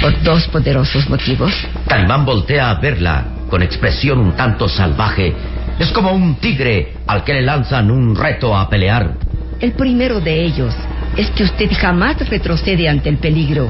por 0.00 0.22
dos 0.22 0.46
poderosos 0.48 1.08
motivos. 1.08 1.52
Calimán 1.88 2.24
voltea 2.24 2.70
a 2.70 2.80
verla 2.80 3.26
con 3.50 3.62
expresión 3.62 4.18
un 4.18 4.32
tanto 4.32 4.68
salvaje. 4.68 5.34
Es 5.78 5.90
como 5.90 6.12
un 6.12 6.36
tigre 6.36 6.94
al 7.06 7.24
que 7.24 7.34
le 7.34 7.42
lanzan 7.42 7.90
un 7.90 8.14
reto 8.14 8.56
a 8.56 8.68
pelear. 8.68 9.14
El 9.60 9.72
primero 9.72 10.20
de 10.20 10.44
ellos 10.44 10.74
es 11.16 11.30
que 11.30 11.42
usted 11.42 11.70
jamás 11.76 12.16
retrocede 12.28 12.88
ante 12.88 13.08
el 13.08 13.18
peligro, 13.18 13.68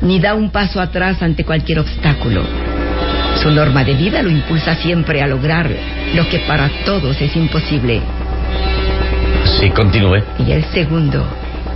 ni 0.00 0.18
da 0.18 0.34
un 0.34 0.50
paso 0.50 0.80
atrás 0.80 1.22
ante 1.22 1.44
cualquier 1.44 1.80
obstáculo. 1.80 2.42
Su 3.42 3.50
norma 3.50 3.84
de 3.84 3.94
vida 3.94 4.22
lo 4.22 4.30
impulsa 4.30 4.74
siempre 4.74 5.22
a 5.22 5.26
lograr 5.26 5.70
lo 6.14 6.28
que 6.28 6.40
para 6.40 6.68
todos 6.84 7.20
es 7.20 7.36
imposible. 7.36 8.00
Sí, 9.60 9.70
continúe. 9.70 10.22
Y 10.46 10.52
el 10.52 10.64
segundo, 10.66 11.24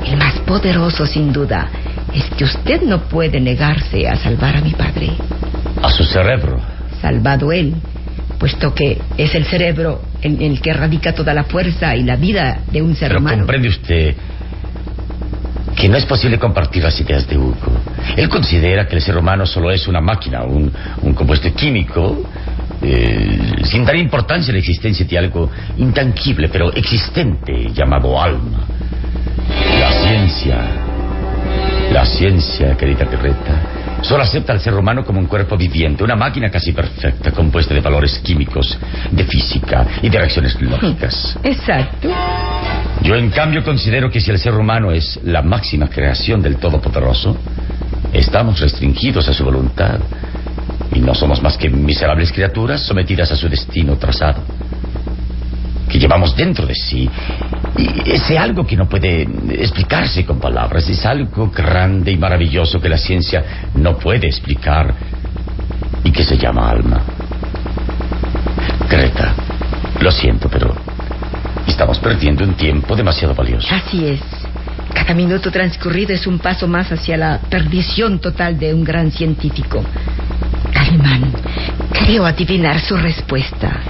el 0.07 0.17
más 0.17 0.35
poderoso 0.41 1.07
sin 1.07 1.33
duda, 1.33 1.69
es 2.15 2.25
que 2.37 2.45
usted 2.45 2.83
no 2.83 3.03
puede 3.03 3.41
negarse 3.41 4.09
a 4.09 4.17
salvar 4.17 4.57
a 4.57 4.61
mi 4.61 4.73
padre. 4.73 5.11
A 5.83 5.91
su 5.91 6.05
cerebro. 6.05 6.61
Salvado 7.01 7.53
él, 7.53 7.75
puesto 8.39 8.75
que 8.75 9.01
es 9.17 9.35
el 9.35 9.45
cerebro 9.45 10.03
en 10.23 10.43
el 10.43 10.61
que 10.61 10.73
radica 10.73 11.15
toda 11.15 11.33
la 11.33 11.45
fuerza 11.45 11.95
y 11.95 12.03
la 12.03 12.17
vida 12.17 12.61
de 12.73 12.83
un 12.83 12.95
ser 12.97 13.09
Pero 13.09 13.21
humano. 13.21 13.39
comprende 13.39 13.69
usted 13.69 14.15
que 15.81 15.89
no 15.89 15.97
es 15.97 16.05
posible 16.05 16.39
compartir 16.39 16.83
las 16.83 17.01
ideas 17.01 17.27
de 17.27 17.39
Hugo. 17.39 17.57
Él 18.15 18.29
considera 18.29 18.87
que 18.87 18.97
el 18.97 19.03
ser 19.03 19.17
humano 19.17 19.47
solo 19.47 19.71
es 19.71 19.89
una 19.89 20.01
máquina, 20.01 20.43
un, 20.43 20.71
un 21.01 21.15
compuesto 21.15 21.53
químico, 21.55 22.23
eh, 22.83 23.63
sin 23.65 23.85
dar 23.87 23.97
importancia 23.97 24.51
a 24.51 24.55
la 24.55 24.59
existencia 24.59 25.07
de 25.07 25.17
algo 25.17 25.51
intangible, 25.79 26.51
pero 26.51 26.71
existente, 26.75 27.73
llamado 27.73 28.21
alma. 28.21 28.61
La 29.79 29.93
ciencia, 30.03 30.59
la 31.93 32.05
ciencia, 32.05 32.77
querida 32.77 33.07
Perreta, 33.07 34.03
solo 34.03 34.23
acepta 34.23 34.53
al 34.53 34.61
ser 34.61 34.75
humano 34.75 35.03
como 35.03 35.19
un 35.19 35.27
cuerpo 35.27 35.57
viviente, 35.57 36.05
una 36.05 36.17
máquina 36.17 36.51
casi 36.51 36.73
perfecta, 36.73 37.33
compuesta 37.33 37.73
de 37.73 37.81
valores 37.81 38.19
químicos, 38.19 38.79
de 39.11 39.25
física 39.25 39.87
y 40.03 40.11
de 40.11 40.19
reacciones 40.19 40.61
lógicas. 40.61 41.39
Exacto. 41.43 42.11
Yo, 43.03 43.17
en 43.17 43.31
cambio, 43.31 43.65
considero 43.65 44.11
que 44.11 44.21
si 44.21 44.31
el 44.31 44.39
ser 44.39 44.55
humano 44.55 44.93
es 44.93 45.19
la 45.25 45.43
máxima 45.43 45.89
creación 45.89 46.43
del 46.43 46.57
Todopoderoso, 46.57 47.37
estamos 48.13 48.61
restringidos 48.61 49.27
a 49.29 49.33
su 49.33 49.43
voluntad 49.45 49.99
y 50.93 51.01
no 51.01 51.15
somos 51.15 51.43
más 51.43 51.57
que 51.57 51.71
miserables 51.71 52.31
criaturas 52.31 52.83
sometidas 52.83 53.33
a 53.33 53.37
su 53.37 53.49
destino 53.49 53.97
trazado, 53.97 54.43
que 55.89 55.99
llevamos 55.99 56.37
dentro 56.37 56.67
de 56.67 56.75
sí. 56.75 57.09
Y 57.79 58.11
ese 58.11 58.37
algo 58.37 58.67
que 58.67 58.77
no 58.77 58.87
puede 58.87 59.23
explicarse 59.23 60.27
con 60.27 60.39
palabras, 60.39 60.89
es 60.89 61.07
algo 61.07 61.51
grande 61.51 62.11
y 62.11 62.19
maravilloso 62.19 62.81
que 62.81 62.89
la 62.89 62.99
ciencia 62.99 63.71
no 63.77 63.97
puede 63.97 64.27
explicar 64.27 64.95
y 66.05 66.11
que 66.11 66.25
se 66.25 66.37
llama 66.37 66.69
alma. 66.69 67.03
Greta, 68.91 69.35
lo 70.01 70.11
siento, 70.11 70.49
pero 70.51 70.90
estamos 71.71 71.99
perdiendo 71.99 72.45
un 72.45 72.55
tiempo 72.55 72.95
demasiado 72.95 73.35
valioso. 73.35 73.69
Así 73.75 74.07
es. 74.07 74.21
Cada 74.93 75.15
minuto 75.15 75.51
transcurrido 75.51 76.13
es 76.13 76.27
un 76.27 76.39
paso 76.39 76.67
más 76.67 76.91
hacia 76.91 77.17
la 77.17 77.39
perdición 77.49 78.19
total 78.19 78.59
de 78.59 78.75
un 78.75 78.85
gran 78.85 79.11
científico. 79.11 79.83
Calimán, 80.73 81.33
creo 81.93 82.27
adivinar 82.27 82.81
su 82.81 82.97
respuesta. 82.97 83.81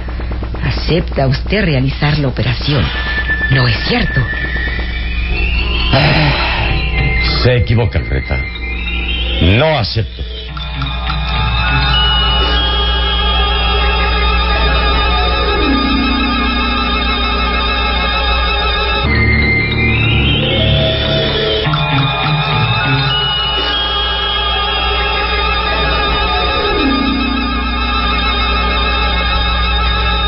¿Acepta 0.62 1.26
usted 1.26 1.64
realizar 1.64 2.18
la 2.18 2.28
operación? 2.28 2.84
¿No 3.50 3.66
es 3.66 3.76
cierto? 3.88 4.20
Se 7.42 7.56
equivoca, 7.56 7.98
Greta. 7.98 8.38
No 9.42 9.78
acepto. 9.78 10.29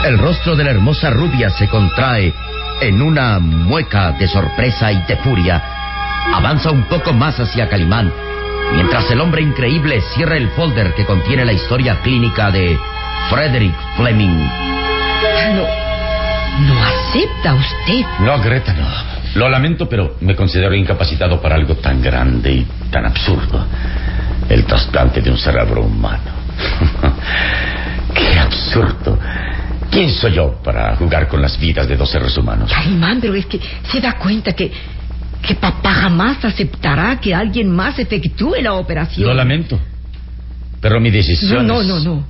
El 0.05 0.19
rostro 0.19 0.57
de 0.57 0.65
la 0.65 0.71
hermosa 0.71 1.11
rubia 1.11 1.49
se 1.51 1.69
contrae 1.69 2.35
en 2.81 3.01
una 3.01 3.39
mueca 3.39 4.11
de 4.13 4.27
sorpresa 4.27 4.91
y 4.91 5.01
de 5.03 5.17
furia. 5.17 5.63
Avanza 6.35 6.73
un 6.73 6.85
poco 6.85 7.13
más 7.13 7.39
hacia 7.39 7.69
Calimán, 7.69 8.13
mientras 8.75 9.09
el 9.13 9.21
hombre 9.21 9.43
increíble 9.43 10.01
cierra 10.15 10.37
el 10.37 10.49
folder 10.51 10.95
que 10.95 11.05
contiene 11.05 11.45
la 11.45 11.53
historia 11.53 12.01
clínica 12.03 12.51
de 12.51 12.77
Frederick 13.31 13.75
Fleming. 13.97 14.49
No, 15.55 15.67
no 16.67 16.83
acepta 16.83 17.55
usted. 17.55 18.05
No, 18.21 18.41
Greta, 18.41 18.73
no. 18.73 18.89
Lo 19.39 19.49
lamento, 19.49 19.89
pero 19.89 20.17
me 20.21 20.35
considero 20.35 20.75
incapacitado 20.75 21.41
para 21.41 21.55
algo 21.55 21.77
tan 21.77 22.03
grande 22.03 22.53
y 22.53 22.67
tan 22.91 23.07
absurdo. 23.07 23.65
El 24.49 24.65
trasplante 24.65 25.21
de 25.23 25.31
un 25.31 25.39
cerebro 25.39 25.83
humano. 25.83 26.33
Qué 28.15 28.39
absurdo. 28.39 29.19
¿Quién 29.93 30.11
soy 30.11 30.33
yo 30.33 30.55
para 30.65 30.97
jugar 30.97 31.29
con 31.29 31.43
las 31.43 31.61
vidas 31.61 31.87
de 31.87 31.97
dos 31.99 32.11
seres 32.11 32.35
humanos? 32.39 32.73
Caimán, 32.73 33.21
pero 33.21 33.35
es 33.35 33.45
que 33.45 33.61
se 33.91 34.01
da 34.01 34.15
cuenta 34.15 34.55
que, 34.55 34.73
que 35.43 35.55
papá 35.55 35.93
jamás 35.93 36.43
aceptará 36.43 37.21
que 37.21 37.35
alguien 37.35 37.71
más 37.71 37.99
efectúe 37.99 38.55
la 38.63 38.73
operación. 38.73 39.29
Lo 39.29 39.35
lamento. 39.35 39.79
Pero 40.81 40.99
mi 40.99 41.11
decisión. 41.11 41.67
No, 41.67 41.83
no, 41.83 42.01
no, 42.01 42.01
no. 42.01 42.25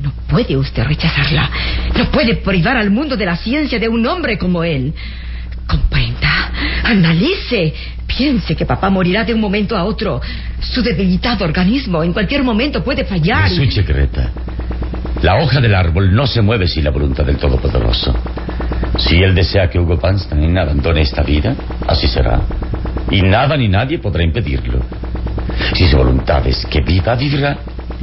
No 0.00 0.12
puede 0.28 0.56
usted 0.56 0.84
rechazarla. 0.84 1.50
No 1.96 2.08
puede 2.12 2.36
privar 2.36 2.76
al 2.76 2.90
mundo 2.90 3.16
de 3.16 3.26
la 3.26 3.36
ciencia 3.36 3.80
de 3.80 3.88
un 3.88 4.06
hombre 4.06 4.38
como 4.38 4.62
él. 4.62 4.94
Comprenda, 5.66 6.52
analice, 6.84 7.74
piense 8.06 8.54
que 8.54 8.64
papá 8.64 8.90
morirá 8.90 9.24
de 9.24 9.34
un 9.34 9.40
momento 9.40 9.76
a 9.76 9.82
otro. 9.82 10.20
Su 10.60 10.82
debilitado 10.82 11.44
organismo 11.44 12.04
en 12.04 12.12
cualquier 12.12 12.44
momento 12.44 12.84
puede 12.84 13.04
fallar. 13.04 13.50
Es 13.50 13.56
Su 13.56 13.70
secreta. 13.72 14.30
La 15.22 15.36
hoja 15.36 15.60
del 15.60 15.74
árbol 15.74 16.14
no 16.14 16.26
se 16.26 16.42
mueve 16.42 16.68
sin 16.68 16.84
la 16.84 16.90
voluntad 16.90 17.24
del 17.24 17.38
Todopoderoso. 17.38 18.14
Si 18.98 19.16
él 19.16 19.34
desea 19.34 19.68
que 19.68 19.78
Hugo 19.78 19.98
Panstein 19.98 20.56
abandone 20.56 21.00
esta 21.00 21.22
vida, 21.22 21.54
así 21.86 22.06
será. 22.06 22.40
Y 23.10 23.22
nada 23.22 23.56
ni 23.56 23.68
nadie 23.68 23.98
podrá 23.98 24.22
impedirlo. 24.22 24.80
Si 25.74 25.88
su 25.88 25.96
voluntad 25.96 26.46
es 26.46 26.64
que 26.66 26.80
viva, 26.82 27.16
vivirá 27.16 27.58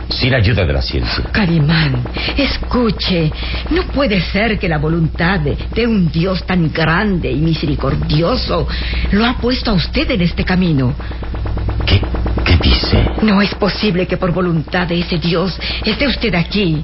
sin 0.09 0.33
ayuda 0.33 0.65
de 0.65 0.73
la 0.73 0.81
ciencia. 0.81 1.23
Calimán, 1.31 2.03
escuche, 2.37 3.31
no 3.71 3.83
puede 3.87 4.21
ser 4.21 4.59
que 4.59 4.67
la 4.67 4.77
voluntad 4.77 5.39
de, 5.39 5.57
de, 5.73 5.87
un 5.87 6.11
Dios 6.11 6.45
tan 6.45 6.71
grande 6.71 7.31
y 7.31 7.37
misericordioso 7.37 8.67
lo 9.11 9.25
ha 9.25 9.37
puesto 9.37 9.71
a 9.71 9.73
usted 9.73 10.11
en 10.11 10.21
este 10.21 10.43
camino. 10.43 10.93
¿Qué? 11.85 12.01
revise. 12.57 13.23
No 13.23 13.41
es 13.41 13.53
posible 13.55 14.07
que 14.07 14.17
por 14.17 14.31
voluntad 14.31 14.87
de 14.87 14.99
ese 14.99 15.17
Dios 15.17 15.57
esté 15.85 16.07
usted 16.07 16.33
aquí. 16.35 16.83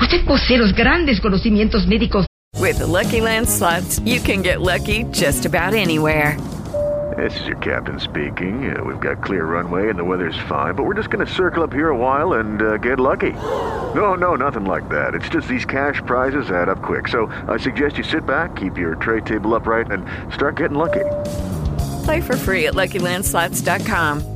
Usted 0.00 0.24
posee 0.24 0.58
los 0.58 0.72
grandes 0.74 1.20
conocimientos 1.20 1.86
médicos. 1.86 2.26
With 2.58 2.78
the 2.78 2.86
Lucky 2.86 3.20
Land 3.20 3.48
slots, 3.48 4.00
you 4.00 4.20
can 4.20 4.42
get 4.42 4.60
lucky 4.60 5.04
just 5.12 5.44
about 5.44 5.74
anywhere. 5.74 6.36
This 7.16 7.38
is 7.40 7.46
your 7.46 7.56
captain 7.58 7.98
speaking. 8.00 8.76
Uh, 8.76 8.82
we've 8.82 9.00
got 9.00 9.22
clear 9.22 9.44
runway 9.44 9.88
and 9.88 9.98
the 9.98 10.04
weather's 10.04 10.36
fine, 10.48 10.74
but 10.74 10.84
we're 10.84 10.94
just 10.94 11.08
going 11.08 11.24
to 11.24 11.32
circle 11.32 11.62
up 11.62 11.72
here 11.72 11.88
a 11.90 11.96
while 11.96 12.34
and 12.34 12.60
uh, 12.60 12.76
get 12.78 12.98
lucky. 12.98 13.32
No, 13.94 14.14
no, 14.14 14.34
nothing 14.34 14.64
like 14.64 14.88
that. 14.88 15.14
It's 15.14 15.28
just 15.28 15.48
these 15.48 15.64
cash 15.64 16.02
prizes 16.04 16.50
add 16.50 16.68
up 16.68 16.82
quick. 16.82 17.08
So 17.08 17.26
I 17.48 17.56
suggest 17.56 17.96
you 17.96 18.04
sit 18.04 18.26
back, 18.26 18.56
keep 18.56 18.76
your 18.76 18.96
tray 18.96 19.20
table 19.20 19.54
upright, 19.54 19.90
and 19.90 20.04
start 20.34 20.56
getting 20.56 20.76
lucky. 20.76 21.04
Play 22.04 22.20
for 22.20 22.36
free 22.36 22.66
at 22.66 22.74
LuckyLandSlots.com. 22.74 24.35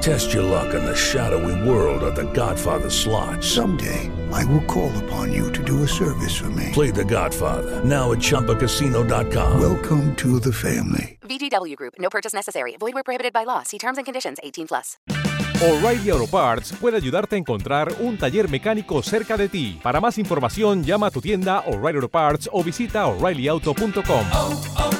Test 0.00 0.32
your 0.32 0.42
luck 0.42 0.72
in 0.72 0.82
the 0.82 0.96
shadowy 0.96 1.68
world 1.68 2.02
of 2.02 2.14
the 2.14 2.24
Godfather 2.32 2.88
slot. 2.88 3.44
Someday, 3.44 4.10
I 4.32 4.46
will 4.46 4.64
call 4.64 4.90
upon 5.04 5.30
you 5.30 5.52
to 5.52 5.62
do 5.62 5.82
a 5.82 5.88
service 5.88 6.34
for 6.34 6.48
me. 6.50 6.70
Play 6.72 6.90
the 6.90 7.04
Godfather, 7.04 7.84
now 7.84 8.12
at 8.12 8.18
Chumpacasino.com. 8.18 9.60
Welcome 9.60 10.16
to 10.16 10.40
the 10.40 10.54
family. 10.54 11.18
VGW 11.28 11.76
Group, 11.76 11.94
no 11.98 12.08
purchase 12.08 12.32
necessary. 12.32 12.76
Void 12.78 12.94
where 12.94 13.02
prohibited 13.02 13.34
by 13.34 13.44
law. 13.44 13.62
See 13.62 13.76
terms 13.76 13.98
and 13.98 14.06
conditions 14.06 14.38
18 14.42 14.68
plus. 14.68 14.96
O'Reilly 15.62 16.10
Auto 16.10 16.26
Parts 16.26 16.72
puede 16.72 16.96
ayudarte 16.96 17.36
a 17.36 17.38
encontrar 17.38 17.92
un 18.00 18.16
taller 18.16 18.48
mecánico 18.48 19.02
cerca 19.02 19.36
de 19.36 19.50
ti. 19.50 19.78
Para 19.82 20.00
más 20.00 20.16
información, 20.16 20.82
llama 20.82 21.08
a 21.08 21.10
tu 21.10 21.20
tienda 21.20 21.60
O'Reilly 21.66 21.96
Auto 21.96 22.08
Parts 22.08 22.48
o 22.50 22.64
visita 22.64 23.06
O'ReillyAuto.com. 23.06 24.26
Oh, 24.32 24.62
oh. 24.78 24.99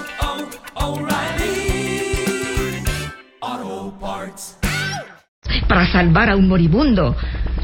para 5.70 5.86
salvar 5.86 6.28
a 6.28 6.34
un 6.34 6.48
moribundo. 6.48 7.16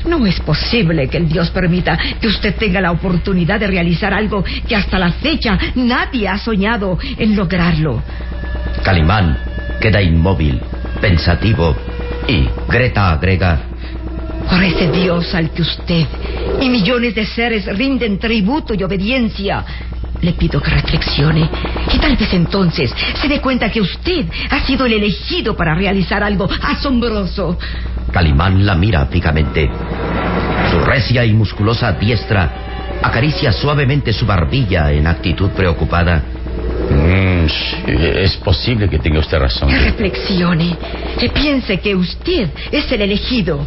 No 0.07 0.25
es 0.27 0.39
posible 0.39 1.09
que 1.09 1.17
el 1.17 1.29
Dios 1.29 1.51
permita 1.51 1.99
que 2.21 2.29
usted 2.29 2.55
tenga 2.55 2.81
la 2.81 2.93
oportunidad 2.93 3.59
de 3.59 3.67
realizar 3.67 4.15
algo 4.15 4.45
que 4.45 4.77
hasta 4.77 4.97
la 4.97 5.11
fecha 5.11 5.59
nadie 5.75 6.29
ha 6.29 6.39
soñado 6.39 6.97
en 7.19 7.35
lograrlo. 7.35 8.01
Calimán 8.85 9.37
queda 9.81 10.01
inmóvil, 10.01 10.61
pensativo, 11.01 11.75
y 12.29 12.49
Greta 12.69 13.11
agrega... 13.11 13.59
Por 14.49 14.63
ese 14.63 14.89
Dios 14.93 15.35
al 15.35 15.51
que 15.51 15.63
usted 15.63 16.07
y 16.61 16.69
millones 16.69 17.17
de 17.17 17.27
seres 17.27 17.67
rinden 17.77 18.21
tributo 18.21 18.75
y 18.75 18.85
obediencia, 18.85 19.65
le 20.23 20.33
pido 20.33 20.61
que 20.61 20.71
reflexione, 20.71 21.49
que 21.91 21.99
tal 21.99 22.17
vez 22.17 22.33
entonces 22.33 22.95
se 23.21 23.29
dé 23.29 23.41
cuenta 23.41 23.71
que 23.71 23.81
usted 23.81 24.27
ha 24.51 24.65
sido 24.67 24.87
el 24.87 24.95
elegido 24.95 25.57
para 25.57 25.75
realizar 25.75 26.23
algo 26.23 26.49
asombroso. 26.63 27.59
Calimán 28.13 28.65
la 28.65 28.75
mira 28.75 29.07
fijamente. 29.07 29.71
Su 30.71 30.81
recia 30.81 31.25
y 31.25 31.33
musculosa 31.33 31.93
diestra 31.93 32.51
acaricia 33.03 33.53
suavemente 33.53 34.13
su 34.13 34.27
barbilla 34.27 34.91
en 34.93 35.07
actitud 35.07 35.51
preocupada. 35.51 36.23
Mm, 36.91 37.47
es 37.87 38.37
posible 38.39 38.89
que 38.89 38.99
tenga 38.99 39.21
usted 39.21 39.39
razón. 39.39 39.69
Que 39.69 39.79
reflexione, 39.79 40.77
que 41.19 41.29
piense 41.31 41.79
que 41.81 41.95
usted 41.95 42.49
es 42.71 42.91
el 42.91 43.03
elegido. 43.03 43.67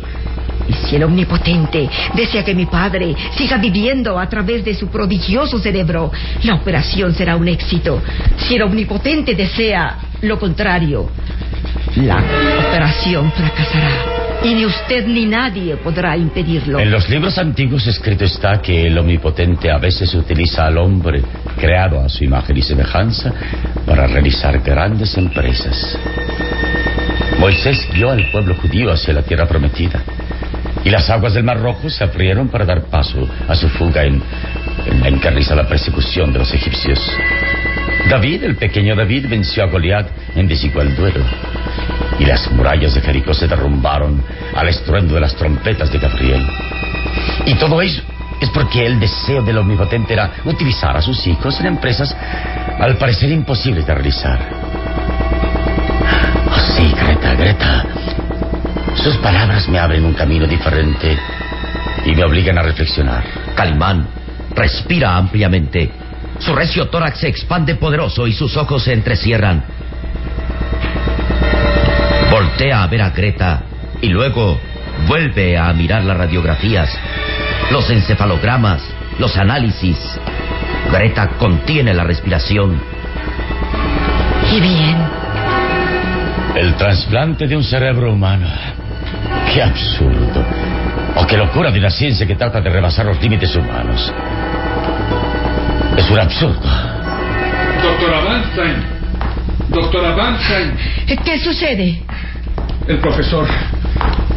Y 0.70 0.74
si 0.88 0.96
el 0.96 1.04
Omnipotente 1.04 1.90
desea 2.14 2.44
que 2.46 2.54
mi 2.54 2.68
padre 2.68 3.16
siga 3.36 3.58
viviendo 3.58 4.20
a 4.20 4.30
través 4.30 4.64
de 4.64 4.76
su 4.76 4.88
prodigioso 4.88 5.58
cerebro, 5.60 6.12
la 6.44 6.56
operación 6.56 7.14
será 7.16 7.36
un 7.36 7.48
éxito. 7.48 8.02
Si 8.38 8.56
el 8.56 8.62
Omnipotente 8.62 9.34
desea 9.34 9.98
lo 10.22 10.38
contrario, 10.38 11.10
la 11.96 12.18
operación 12.68 13.32
fracasará. 13.32 14.20
Y 14.44 14.54
ni 14.54 14.66
usted 14.66 15.06
ni 15.06 15.26
nadie 15.26 15.76
podrá 15.78 16.16
impedirlo. 16.16 16.80
En 16.80 16.92
los 16.92 17.10
libros 17.10 17.38
antiguos 17.38 17.86
escrito 17.88 18.24
está 18.24 18.62
que 18.62 18.88
el 18.88 18.98
omnipotente 18.98 19.70
a 19.70 19.78
veces 19.78 20.14
utiliza 20.16 20.66
al 20.66 20.78
hombre 20.78 21.22
creado 21.60 22.00
a 22.00 22.08
su 22.08 22.24
imagen 22.24 22.56
y 22.56 22.62
semejanza 22.62 23.34
para 23.86 24.08
realizar 24.08 24.60
grandes 24.60 25.18
empresas. 25.18 26.00
Moisés 27.38 27.86
guió 27.94 28.12
al 28.12 28.32
pueblo 28.32 28.56
judío 28.56 28.94
hacia 28.94 29.14
la 29.14 29.24
tierra 29.24 29.46
prometida 29.46 30.02
y 30.84 30.90
las 30.90 31.10
aguas 31.10 31.34
del 31.34 31.44
Mar 31.44 31.60
Rojo 31.60 31.90
se 31.90 32.04
abrieron 32.04 32.48
para 32.48 32.66
dar 32.66 32.84
paso 32.84 33.28
a 33.48 33.56
su 33.56 33.70
fuga 33.70 34.04
en, 34.04 34.22
la 35.56 35.68
persecución 35.68 36.32
de 36.32 36.40
los 36.40 36.54
egipcios. 36.54 37.00
David, 38.10 38.44
el 38.44 38.56
pequeño 38.56 38.96
David, 38.96 39.28
venció 39.30 39.64
a 39.64 39.68
Goliat 39.68 40.08
en 40.36 40.48
desigual 40.48 40.96
duelo. 40.96 41.24
Y 42.18 42.26
las 42.26 42.50
murallas 42.52 42.96
de 42.96 43.02
Jericó 43.02 43.34
se 43.34 43.48
derrumbaron 43.48 44.24
al 44.56 44.68
estruendo 44.68 45.16
de 45.16 45.22
las 45.22 45.36
trompetas 45.36 45.92
de 45.92 46.00
Gabriel. 46.00 46.46
Y 47.46 47.56
todo 47.56 47.82
eso 47.82 48.02
es 48.42 48.50
porque 48.50 48.86
el 48.86 49.00
deseo 49.00 49.42
del 49.42 49.58
omnipotente 49.58 50.14
era 50.14 50.32
utilizar 50.46 50.96
a 50.96 51.02
sus 51.02 51.26
hijos 51.28 51.60
en 51.60 51.68
empresas 51.68 52.16
al 52.80 52.98
parecer 52.98 53.30
imposibles 53.32 53.86
de 53.86 53.94
realizar. 53.94 54.40
Oh, 56.52 56.60
sí, 56.76 56.94
Greta, 56.98 57.36
Greta. 57.36 57.86
Sus 59.04 59.16
palabras 59.18 59.70
me 59.70 59.80
abren 59.80 60.04
un 60.04 60.14
camino 60.14 60.46
diferente 60.46 61.18
y 62.06 62.14
me 62.14 62.24
obligan 62.26 62.58
a 62.58 62.64
reflexionar. 62.64 63.24
Calimán 63.56 64.06
respira 64.54 65.16
ampliamente. 65.16 65.90
Su 66.40 66.54
recio 66.54 66.90
tórax 66.90 67.20
se 67.20 67.30
expande 67.30 67.76
poderoso 67.76 68.28
y 68.28 68.34
sus 68.34 68.58
ojos 68.58 68.84
se 68.84 68.94
entrecierran. 68.94 69.64
Voltea 72.30 72.84
a 72.84 72.88
ver 72.88 73.02
a 73.02 73.10
Greta 73.12 73.62
y 74.02 74.10
luego 74.10 74.60
vuelve 75.08 75.58
a 75.58 75.72
mirar 75.72 76.04
las 76.04 76.18
radiografías, 76.18 76.90
los 77.72 77.90
encefalogramas, 77.90 78.82
los 79.18 79.36
análisis. 79.38 79.98
Greta 80.92 81.30
contiene 81.40 81.94
la 81.94 82.04
respiración. 82.04 82.82
Y 84.52 84.60
bien. 84.60 84.98
El 86.56 86.76
trasplante 86.76 87.48
de 87.48 87.56
un 87.56 87.64
cerebro 87.64 88.12
humano 88.12 88.48
¡Qué 89.54 89.62
absurdo! 89.62 90.46
O 91.16 91.26
qué 91.26 91.38
locura 91.38 91.72
de 91.72 91.80
una 91.80 91.90
ciencia 91.90 92.26
que 92.26 92.36
trata 92.36 92.62
de 92.62 92.70
rebasar 92.70 93.06
los 93.06 93.22
límites 93.22 93.56
humanos. 93.56 94.14
Es 95.98 96.10
un 96.10 96.20
absurdo. 96.20 96.62
Doctora 97.82 98.22
Bernstein. 98.22 98.76
Doctora 99.70 100.16
Bernstein. 100.16 101.18
¿Qué 101.24 101.40
sucede? 101.40 102.02
El 102.88 103.00
profesor. 103.00 103.48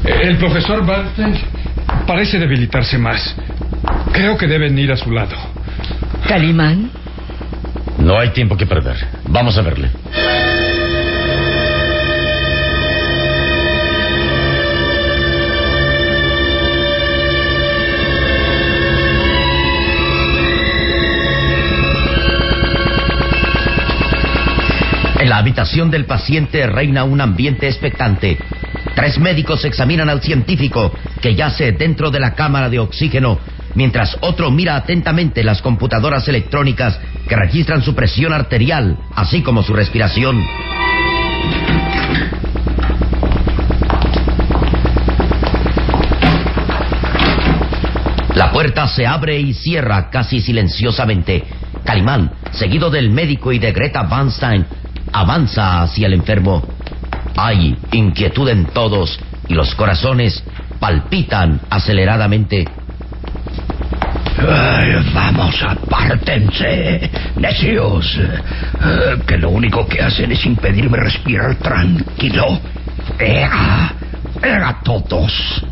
El 0.05 0.37
profesor 0.37 0.85
Bernstein 0.85 1.35
parece 2.07 2.38
debilitarse 2.38 2.99
más. 2.99 3.35
Creo 4.12 4.37
que 4.37 4.47
deben 4.47 4.79
ir 4.79 4.92
a 4.92 4.97
su 4.97 5.11
lado. 5.11 5.37
¿Calimán? 6.29 6.90
No 7.99 8.18
hay 8.18 8.31
tiempo 8.31 8.57
que 8.57 8.66
perder. 8.66 8.97
Vamos 9.29 9.57
a 9.57 9.62
verle. 9.62 9.90
En 25.23 25.29
la 25.29 25.37
habitación 25.37 25.89
del 25.89 26.05
paciente 26.05 26.67
reina 26.67 27.05
un 27.05 27.21
ambiente 27.21 27.69
expectante. 27.69 28.37
Tres 28.97 29.21
médicos 29.21 29.65
examinan 29.65 30.09
al 30.09 30.21
científico 30.21 30.93
que 31.21 31.37
yace 31.37 31.71
dentro 31.71 32.11
de 32.11 32.19
la 32.19 32.35
cámara 32.35 32.69
de 32.69 32.81
oxígeno, 32.81 33.39
mientras 33.77 34.19
otro 34.21 34.51
mira 34.51 34.75
atentamente 34.75 35.45
las 35.45 35.63
computadoras 35.63 36.27
electrónicas 36.27 36.99
que 37.29 37.37
registran 37.37 37.83
su 37.83 37.95
presión 37.95 38.33
arterial, 38.33 38.99
así 39.15 39.43
como 39.43 39.63
su 39.63 39.73
respiración. 39.73 40.45
La 48.35 48.51
puerta 48.51 48.89
se 48.89 49.07
abre 49.07 49.39
y 49.39 49.55
cierra 49.55 50.11
casi 50.11 50.41
silenciosamente. 50.41 51.45
Calimán, 51.85 52.33
seguido 52.51 52.91
del 52.91 53.11
médico 53.11 53.53
y 53.53 53.61
de 53.61 53.73
Greta 53.73 54.03
Van 54.03 54.33
Stein, 54.33 54.67
avanza 55.12 55.83
hacia 55.83 56.07
el 56.07 56.14
enfermo. 56.14 56.62
Hay 57.37 57.77
inquietud 57.92 58.48
en 58.48 58.66
todos 58.66 59.18
y 59.48 59.55
los 59.55 59.75
corazones 59.75 60.42
palpitan 60.79 61.61
aceleradamente. 61.70 62.66
Vamos, 65.14 65.62
apártense, 65.62 67.11
necios, 67.37 68.18
eh, 68.18 69.16
que 69.27 69.38
lo 69.38 69.51
único 69.51 69.87
que 69.87 70.03
hacen 70.03 70.33
es 70.33 70.44
impedirme 70.46 70.98
respirar 70.98 71.55
tranquilo. 71.57 72.59
¡Ea! 73.18 73.92
¡Ea 74.42 74.81
todos! 74.83 75.64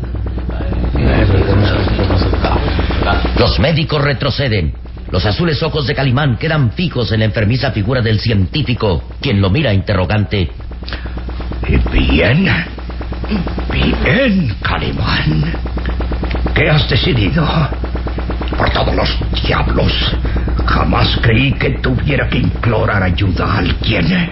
Los 3.37 3.59
médicos 3.59 4.01
retroceden. 4.01 4.73
Los 5.11 5.25
azules 5.25 5.61
ojos 5.61 5.87
de 5.87 5.93
Calimán 5.93 6.37
quedan 6.37 6.71
fijos 6.71 7.11
en 7.11 7.19
la 7.19 7.25
enfermiza 7.25 7.71
figura 7.71 8.01
del 8.01 8.21
científico, 8.21 9.03
quien 9.21 9.41
lo 9.41 9.49
mira 9.49 9.73
interrogante. 9.73 10.49
Bien, 11.91 12.47
bien, 13.69 14.55
Calimán. 14.61 15.53
¿Qué 16.55 16.69
has 16.69 16.89
decidido? 16.89 17.45
Por 18.57 18.69
todos 18.69 18.95
los 18.95 19.17
diablos, 19.45 19.93
jamás 20.65 21.19
creí 21.21 21.51
que 21.53 21.71
tuviera 21.81 22.29
que 22.29 22.37
implorar 22.37 23.03
ayuda 23.03 23.45
a 23.45 23.57
alguien. 23.57 24.31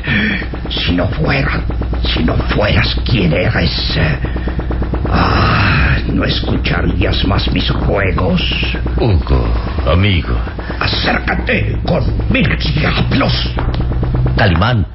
Si 0.69 0.93
no 0.93 1.09
fuera, 1.09 1.61
si 2.13 2.23
no 2.23 2.35
fueras 2.35 2.95
quien 3.03 3.33
eres. 3.33 3.99
Ah, 5.09 5.97
no 6.07 6.23
escucharías 6.23 7.25
más 7.25 7.51
mis 7.51 7.69
juegos. 7.69 8.41
Hugo, 8.97 9.45
amigo. 9.91 10.37
Acércate 10.79 11.77
con 11.85 12.03
mil 12.29 12.57
diablos. 12.57 13.33
Calimán 14.37 14.87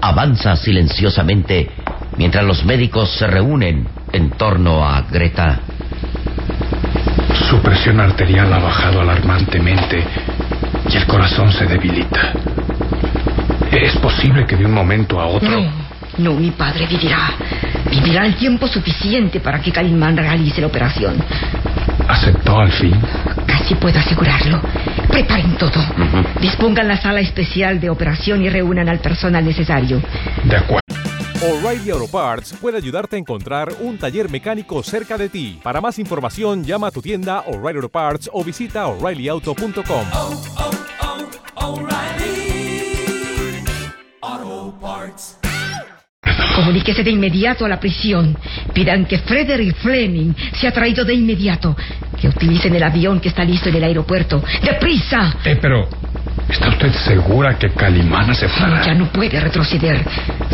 avanza 0.00 0.56
silenciosamente 0.56 1.70
mientras 2.16 2.44
los 2.44 2.64
médicos 2.64 3.10
se 3.16 3.26
reúnen 3.26 3.86
en 4.12 4.30
torno 4.30 4.84
a 4.84 5.02
Greta. 5.02 5.60
Su 7.48 7.60
presión 7.60 8.00
arterial 8.00 8.52
ha 8.52 8.58
bajado 8.58 9.00
alarmantemente 9.00 10.04
y 10.90 10.96
el 10.96 11.06
corazón 11.06 11.52
se 11.52 11.66
debilita. 11.66 12.32
Es 13.70 13.96
posible 13.96 14.44
que 14.46 14.56
de 14.56 14.66
un 14.66 14.72
momento 14.72 15.20
a 15.20 15.26
otro... 15.26 15.48
No, 15.48 15.70
no, 16.18 16.34
mi 16.34 16.50
padre 16.50 16.86
vivirá. 16.86 17.30
Vivirá 17.90 18.26
el 18.26 18.34
tiempo 18.36 18.66
suficiente 18.66 19.40
para 19.40 19.60
que 19.60 19.72
Calimán 19.72 20.16
realice 20.16 20.60
la 20.60 20.66
operación. 20.66 21.16
¿Aceptó 22.08 22.58
al 22.58 22.72
fin? 22.72 23.00
Casi 23.46 23.74
puedo 23.76 23.98
asegurarlo. 23.98 24.60
Preparen 25.12 25.58
todo. 25.58 25.78
Dispongan 26.40 26.88
la 26.88 26.96
sala 26.96 27.20
especial 27.20 27.78
de 27.78 27.90
operación 27.90 28.42
y 28.42 28.48
reúnan 28.48 28.88
al 28.88 28.98
personal 29.00 29.44
necesario. 29.44 30.02
De 30.44 30.56
acuerdo. 30.56 30.80
O'Reilly 31.42 31.90
Auto 31.90 32.08
Parts 32.08 32.54
puede 32.60 32.78
ayudarte 32.78 33.16
a 33.16 33.18
encontrar 33.18 33.68
un 33.80 33.98
taller 33.98 34.30
mecánico 34.30 34.82
cerca 34.82 35.18
de 35.18 35.28
ti. 35.28 35.60
Para 35.62 35.80
más 35.80 35.98
información, 35.98 36.64
llama 36.64 36.86
a 36.86 36.90
tu 36.90 37.02
tienda 37.02 37.40
O'Reilly 37.40 37.76
Auto 37.76 37.88
Parts 37.90 38.30
o 38.32 38.42
visita 38.42 38.86
oreillyauto.com. 38.86 40.06
Auto 44.22 44.78
Parts. 44.80 45.41
Comuníquese 46.54 47.02
de 47.02 47.10
inmediato 47.10 47.64
a 47.64 47.68
la 47.68 47.80
prisión. 47.80 48.36
Pidan 48.72 49.06
que 49.06 49.18
Frederick 49.18 49.76
Fleming 49.76 50.32
sea 50.60 50.72
traído 50.72 51.04
de 51.04 51.14
inmediato. 51.14 51.76
Que 52.20 52.28
utilicen 52.28 52.74
el 52.74 52.82
avión 52.82 53.20
que 53.20 53.28
está 53.28 53.44
listo 53.44 53.68
en 53.68 53.76
el 53.76 53.84
aeropuerto. 53.84 54.42
¡Deprisa! 54.62 55.34
Eh, 55.44 55.58
pero... 55.60 55.88
¿Está 56.48 56.68
usted 56.68 56.92
segura 56.92 57.58
que 57.58 57.70
Calimán 57.70 58.28
aceptará? 58.30 58.84
Ya 58.84 58.94
no 58.94 59.06
puede 59.06 59.40
retroceder. 59.40 60.04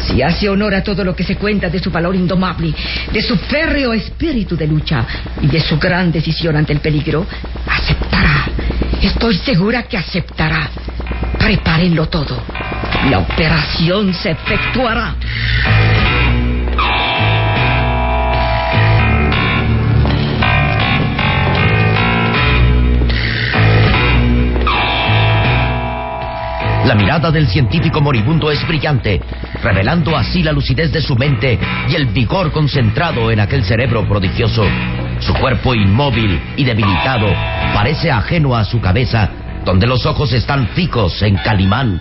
Si 0.06 0.22
hace 0.22 0.48
honor 0.48 0.74
a 0.74 0.82
todo 0.82 1.02
lo 1.02 1.14
que 1.14 1.24
se 1.24 1.36
cuenta 1.36 1.68
de 1.68 1.80
su 1.80 1.90
valor 1.90 2.14
indomable, 2.14 2.72
de 3.12 3.22
su 3.22 3.36
férreo 3.36 3.92
espíritu 3.92 4.56
de 4.56 4.68
lucha 4.68 5.04
y 5.42 5.48
de 5.48 5.60
su 5.60 5.76
gran 5.78 6.12
decisión 6.12 6.56
ante 6.56 6.72
el 6.72 6.80
peligro, 6.80 7.26
aceptará. 7.66 8.46
Estoy 9.02 9.36
segura 9.38 9.84
que 9.84 9.96
aceptará. 9.96 10.70
Prepárenlo 11.38 12.06
todo. 12.06 12.44
La 13.06 13.18
operación 13.20 14.12
se 14.12 14.32
efectuará. 14.32 15.14
La 26.84 26.94
mirada 26.94 27.30
del 27.30 27.46
científico 27.48 28.00
moribundo 28.00 28.50
es 28.50 28.66
brillante, 28.66 29.20
revelando 29.62 30.16
así 30.16 30.42
la 30.42 30.52
lucidez 30.52 30.90
de 30.90 31.02
su 31.02 31.16
mente 31.16 31.58
y 31.88 31.94
el 31.94 32.06
vigor 32.06 32.50
concentrado 32.50 33.30
en 33.30 33.40
aquel 33.40 33.62
cerebro 33.64 34.08
prodigioso. 34.08 34.64
Su 35.20 35.34
cuerpo 35.34 35.74
inmóvil 35.74 36.40
y 36.56 36.64
debilitado 36.64 37.26
parece 37.74 38.10
ajeno 38.10 38.56
a 38.56 38.64
su 38.64 38.80
cabeza, 38.80 39.30
donde 39.64 39.86
los 39.86 40.06
ojos 40.06 40.32
están 40.32 40.68
fijos 40.68 41.20
en 41.22 41.36
Calimán. 41.36 42.00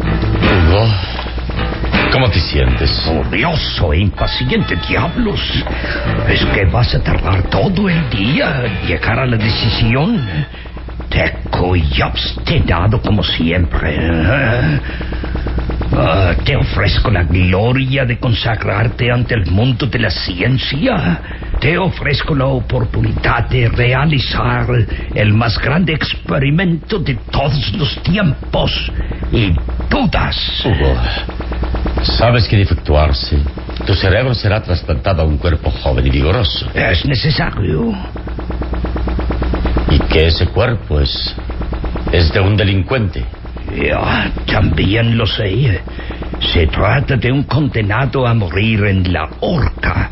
Hugo, 0.00 0.86
¿cómo 2.12 2.30
te 2.30 2.40
sientes? 2.40 2.90
Furioso 3.04 3.92
e 3.92 3.98
impaciente, 3.98 4.76
diablos. 4.88 5.40
Es 6.28 6.44
que 6.46 6.64
vas 6.66 6.94
a 6.94 7.02
tardar 7.02 7.42
todo 7.44 7.88
el 7.88 8.08
día 8.10 8.62
en 8.64 8.88
llegar 8.88 9.18
a 9.18 9.26
la 9.26 9.36
decisión. 9.36 10.26
Teco 11.08 11.76
y 11.76 12.02
obstinado 12.02 13.02
como 13.02 13.22
siempre. 13.22 13.98
Ah, 15.92 16.34
te 16.44 16.56
ofrezco 16.56 17.10
la 17.10 17.24
gloria 17.24 18.04
de 18.04 18.18
consagrarte 18.18 19.10
ante 19.10 19.34
el 19.34 19.46
mundo 19.50 19.86
de 19.86 19.98
la 19.98 20.10
ciencia. 20.10 21.20
Te 21.60 21.76
ofrezco 21.76 22.34
la 22.34 22.46
oportunidad 22.46 23.48
de 23.50 23.68
realizar 23.68 24.66
el 25.14 25.34
más 25.34 25.58
grande 25.58 25.92
experimento 25.92 26.98
de 26.98 27.16
todos 27.30 27.72
los 27.74 28.02
tiempos. 28.02 28.90
Y 29.30 29.52
dudas. 29.90 30.36
Hugo, 30.64 30.96
sabes 32.02 32.48
que 32.48 32.56
de 32.56 32.62
efectuarse, 32.62 33.38
tu 33.86 33.94
cerebro 33.94 34.34
será 34.34 34.62
trasplantado 34.62 35.22
a 35.22 35.24
un 35.26 35.36
cuerpo 35.36 35.70
joven 35.70 36.06
y 36.06 36.10
vigoroso. 36.10 36.70
Es 36.74 37.04
necesario. 37.04 37.92
Y 39.90 39.98
que 39.98 40.28
ese 40.28 40.46
cuerpo 40.46 41.00
es. 41.00 41.36
es 42.10 42.32
de 42.32 42.40
un 42.40 42.56
delincuente. 42.56 43.24
Ya, 43.76 44.32
también 44.46 45.16
lo 45.16 45.26
sé. 45.26 45.82
Se 46.52 46.66
trata 46.68 47.16
de 47.16 47.30
un 47.30 47.42
condenado 47.42 48.26
a 48.26 48.32
morir 48.32 48.84
en 48.86 49.12
la 49.12 49.28
horca, 49.40 50.10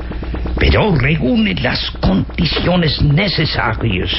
pero 0.59 0.95
reúne 0.95 1.55
las 1.55 1.91
condiciones 2.01 3.01
necesarias. 3.03 4.11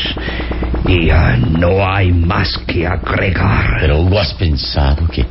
Y 0.87 1.07
ya 1.07 1.37
no 1.37 1.85
hay 1.85 2.11
más 2.11 2.57
que 2.65 2.87
agregar. 2.87 3.79
Pero 3.81 3.99
Hugo, 3.99 4.19
¿has 4.19 4.33
pensado 4.33 5.07
que 5.07 5.25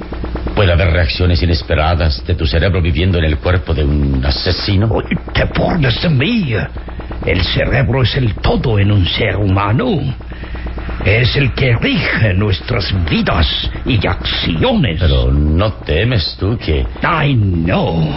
puede 0.55 0.73
haber 0.73 0.91
reacciones 0.91 1.43
inesperadas 1.43 2.25
de 2.27 2.35
tu 2.35 2.47
cerebro 2.47 2.83
viviendo 2.83 3.19
en 3.19 3.25
el 3.25 3.39
cuerpo 3.39 3.73
de 3.73 3.85
un 3.85 4.25
asesino? 4.25 4.89
Te 5.33 5.45
burlas 5.45 6.03
de 6.03 6.11
mí. 6.11 6.55
El 7.25 7.43
cerebro 7.43 8.03
es 8.03 8.15
el 8.17 8.35
todo 8.35 8.79
en 8.79 8.93
un 8.93 9.07
ser 9.07 9.37
humano. 9.37 10.01
Es 11.05 11.37
el 11.37 11.53
que 11.55 11.75
rige 11.77 12.35
nuestras 12.35 12.93
vidas 13.09 13.71
y 13.87 14.05
acciones. 14.07 15.01
Pero 15.01 15.33
no 15.33 15.73
temes 15.75 16.37
tú 16.39 16.59
que... 16.59 16.85
Ay, 17.03 17.35
no. 17.35 18.09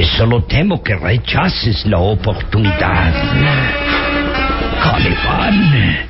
Solo 0.00 0.44
temo 0.44 0.82
que 0.82 0.94
rechaces 0.96 1.84
la 1.84 1.98
oportunidad. 1.98 3.12
Caliban, 4.82 6.06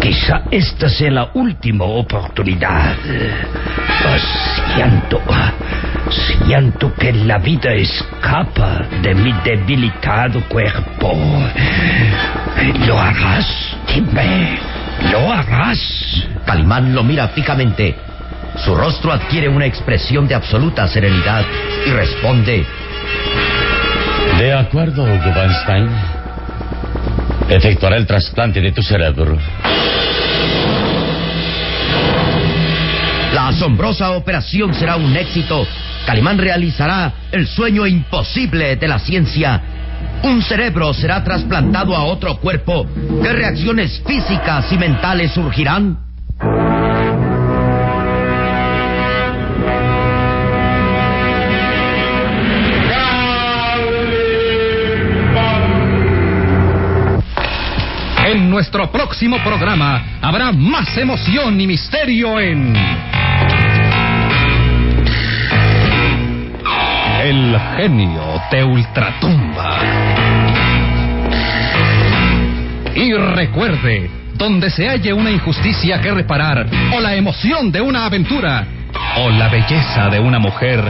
Quizá 0.00 0.42
esta 0.50 0.88
sea 0.88 1.10
la 1.10 1.30
última 1.34 1.84
oportunidad. 1.84 2.94
Siento, 4.74 5.20
siento 6.10 6.94
que 6.94 7.12
la 7.12 7.38
vida 7.38 7.72
escapa 7.72 8.82
de 9.02 9.14
mi 9.14 9.32
debilitado 9.44 10.40
cuerpo. 10.48 11.12
¿Lo 12.86 13.00
harás? 13.00 13.76
Dime, 13.92 14.58
¿lo 15.10 15.32
harás? 15.32 16.24
Calimán 16.46 16.94
lo 16.94 17.02
mira 17.02 17.28
fijamente. 17.28 17.96
Su 18.64 18.74
rostro 18.74 19.12
adquiere 19.12 19.48
una 19.48 19.66
expresión 19.66 20.28
de 20.28 20.34
absoluta 20.34 20.86
serenidad 20.86 21.44
y 21.86 21.90
responde. 21.90 22.66
De 24.38 24.52
acuerdo, 24.52 25.04
Hugo. 25.04 25.32
Efectuará 27.48 27.96
el 27.96 28.06
trasplante 28.06 28.60
de 28.60 28.72
tu 28.72 28.82
cerebro. 28.82 29.38
La 33.34 33.48
asombrosa 33.48 34.10
operación 34.12 34.74
será 34.74 34.96
un 34.96 35.16
éxito. 35.16 35.66
Calimán 36.06 36.38
realizará 36.38 37.12
el 37.30 37.46
sueño 37.46 37.86
imposible 37.86 38.76
de 38.76 38.88
la 38.88 38.98
ciencia. 38.98 39.62
Un 40.22 40.42
cerebro 40.42 40.92
será 40.92 41.22
trasplantado 41.22 41.96
a 41.96 42.04
otro 42.04 42.36
cuerpo. 42.38 42.86
¿Qué 43.22 43.32
reacciones 43.32 44.02
físicas 44.06 44.72
y 44.72 44.78
mentales 44.78 45.32
surgirán? 45.32 45.98
Nuestro 58.62 58.92
próximo 58.92 59.38
programa 59.42 60.20
habrá 60.20 60.52
más 60.52 60.96
emoción 60.96 61.60
y 61.60 61.66
misterio 61.66 62.38
en. 62.38 62.72
El 67.24 67.58
genio 67.76 68.40
de 68.52 68.62
Ultratumba. 68.62 69.78
Y 72.94 73.12
recuerde, 73.14 74.08
donde 74.34 74.70
se 74.70 74.86
halle 74.86 75.12
una 75.12 75.32
injusticia 75.32 76.00
que 76.00 76.12
reparar, 76.12 76.64
o 76.94 77.00
la 77.00 77.16
emoción 77.16 77.72
de 77.72 77.80
una 77.80 78.06
aventura, 78.06 78.64
o 79.16 79.28
la 79.28 79.48
belleza 79.48 80.08
de 80.08 80.20
una 80.20 80.38
mujer, 80.38 80.84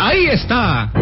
ahí 0.00 0.26
está. 0.26 0.92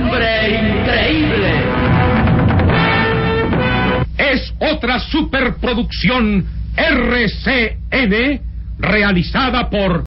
Hombre 0.00 0.50
increíble. 0.50 1.50
es 4.18 4.54
otra 4.58 4.98
superproducción 5.00 6.46
RCN 6.76 8.40
realizada 8.78 9.68
por 9.68 10.04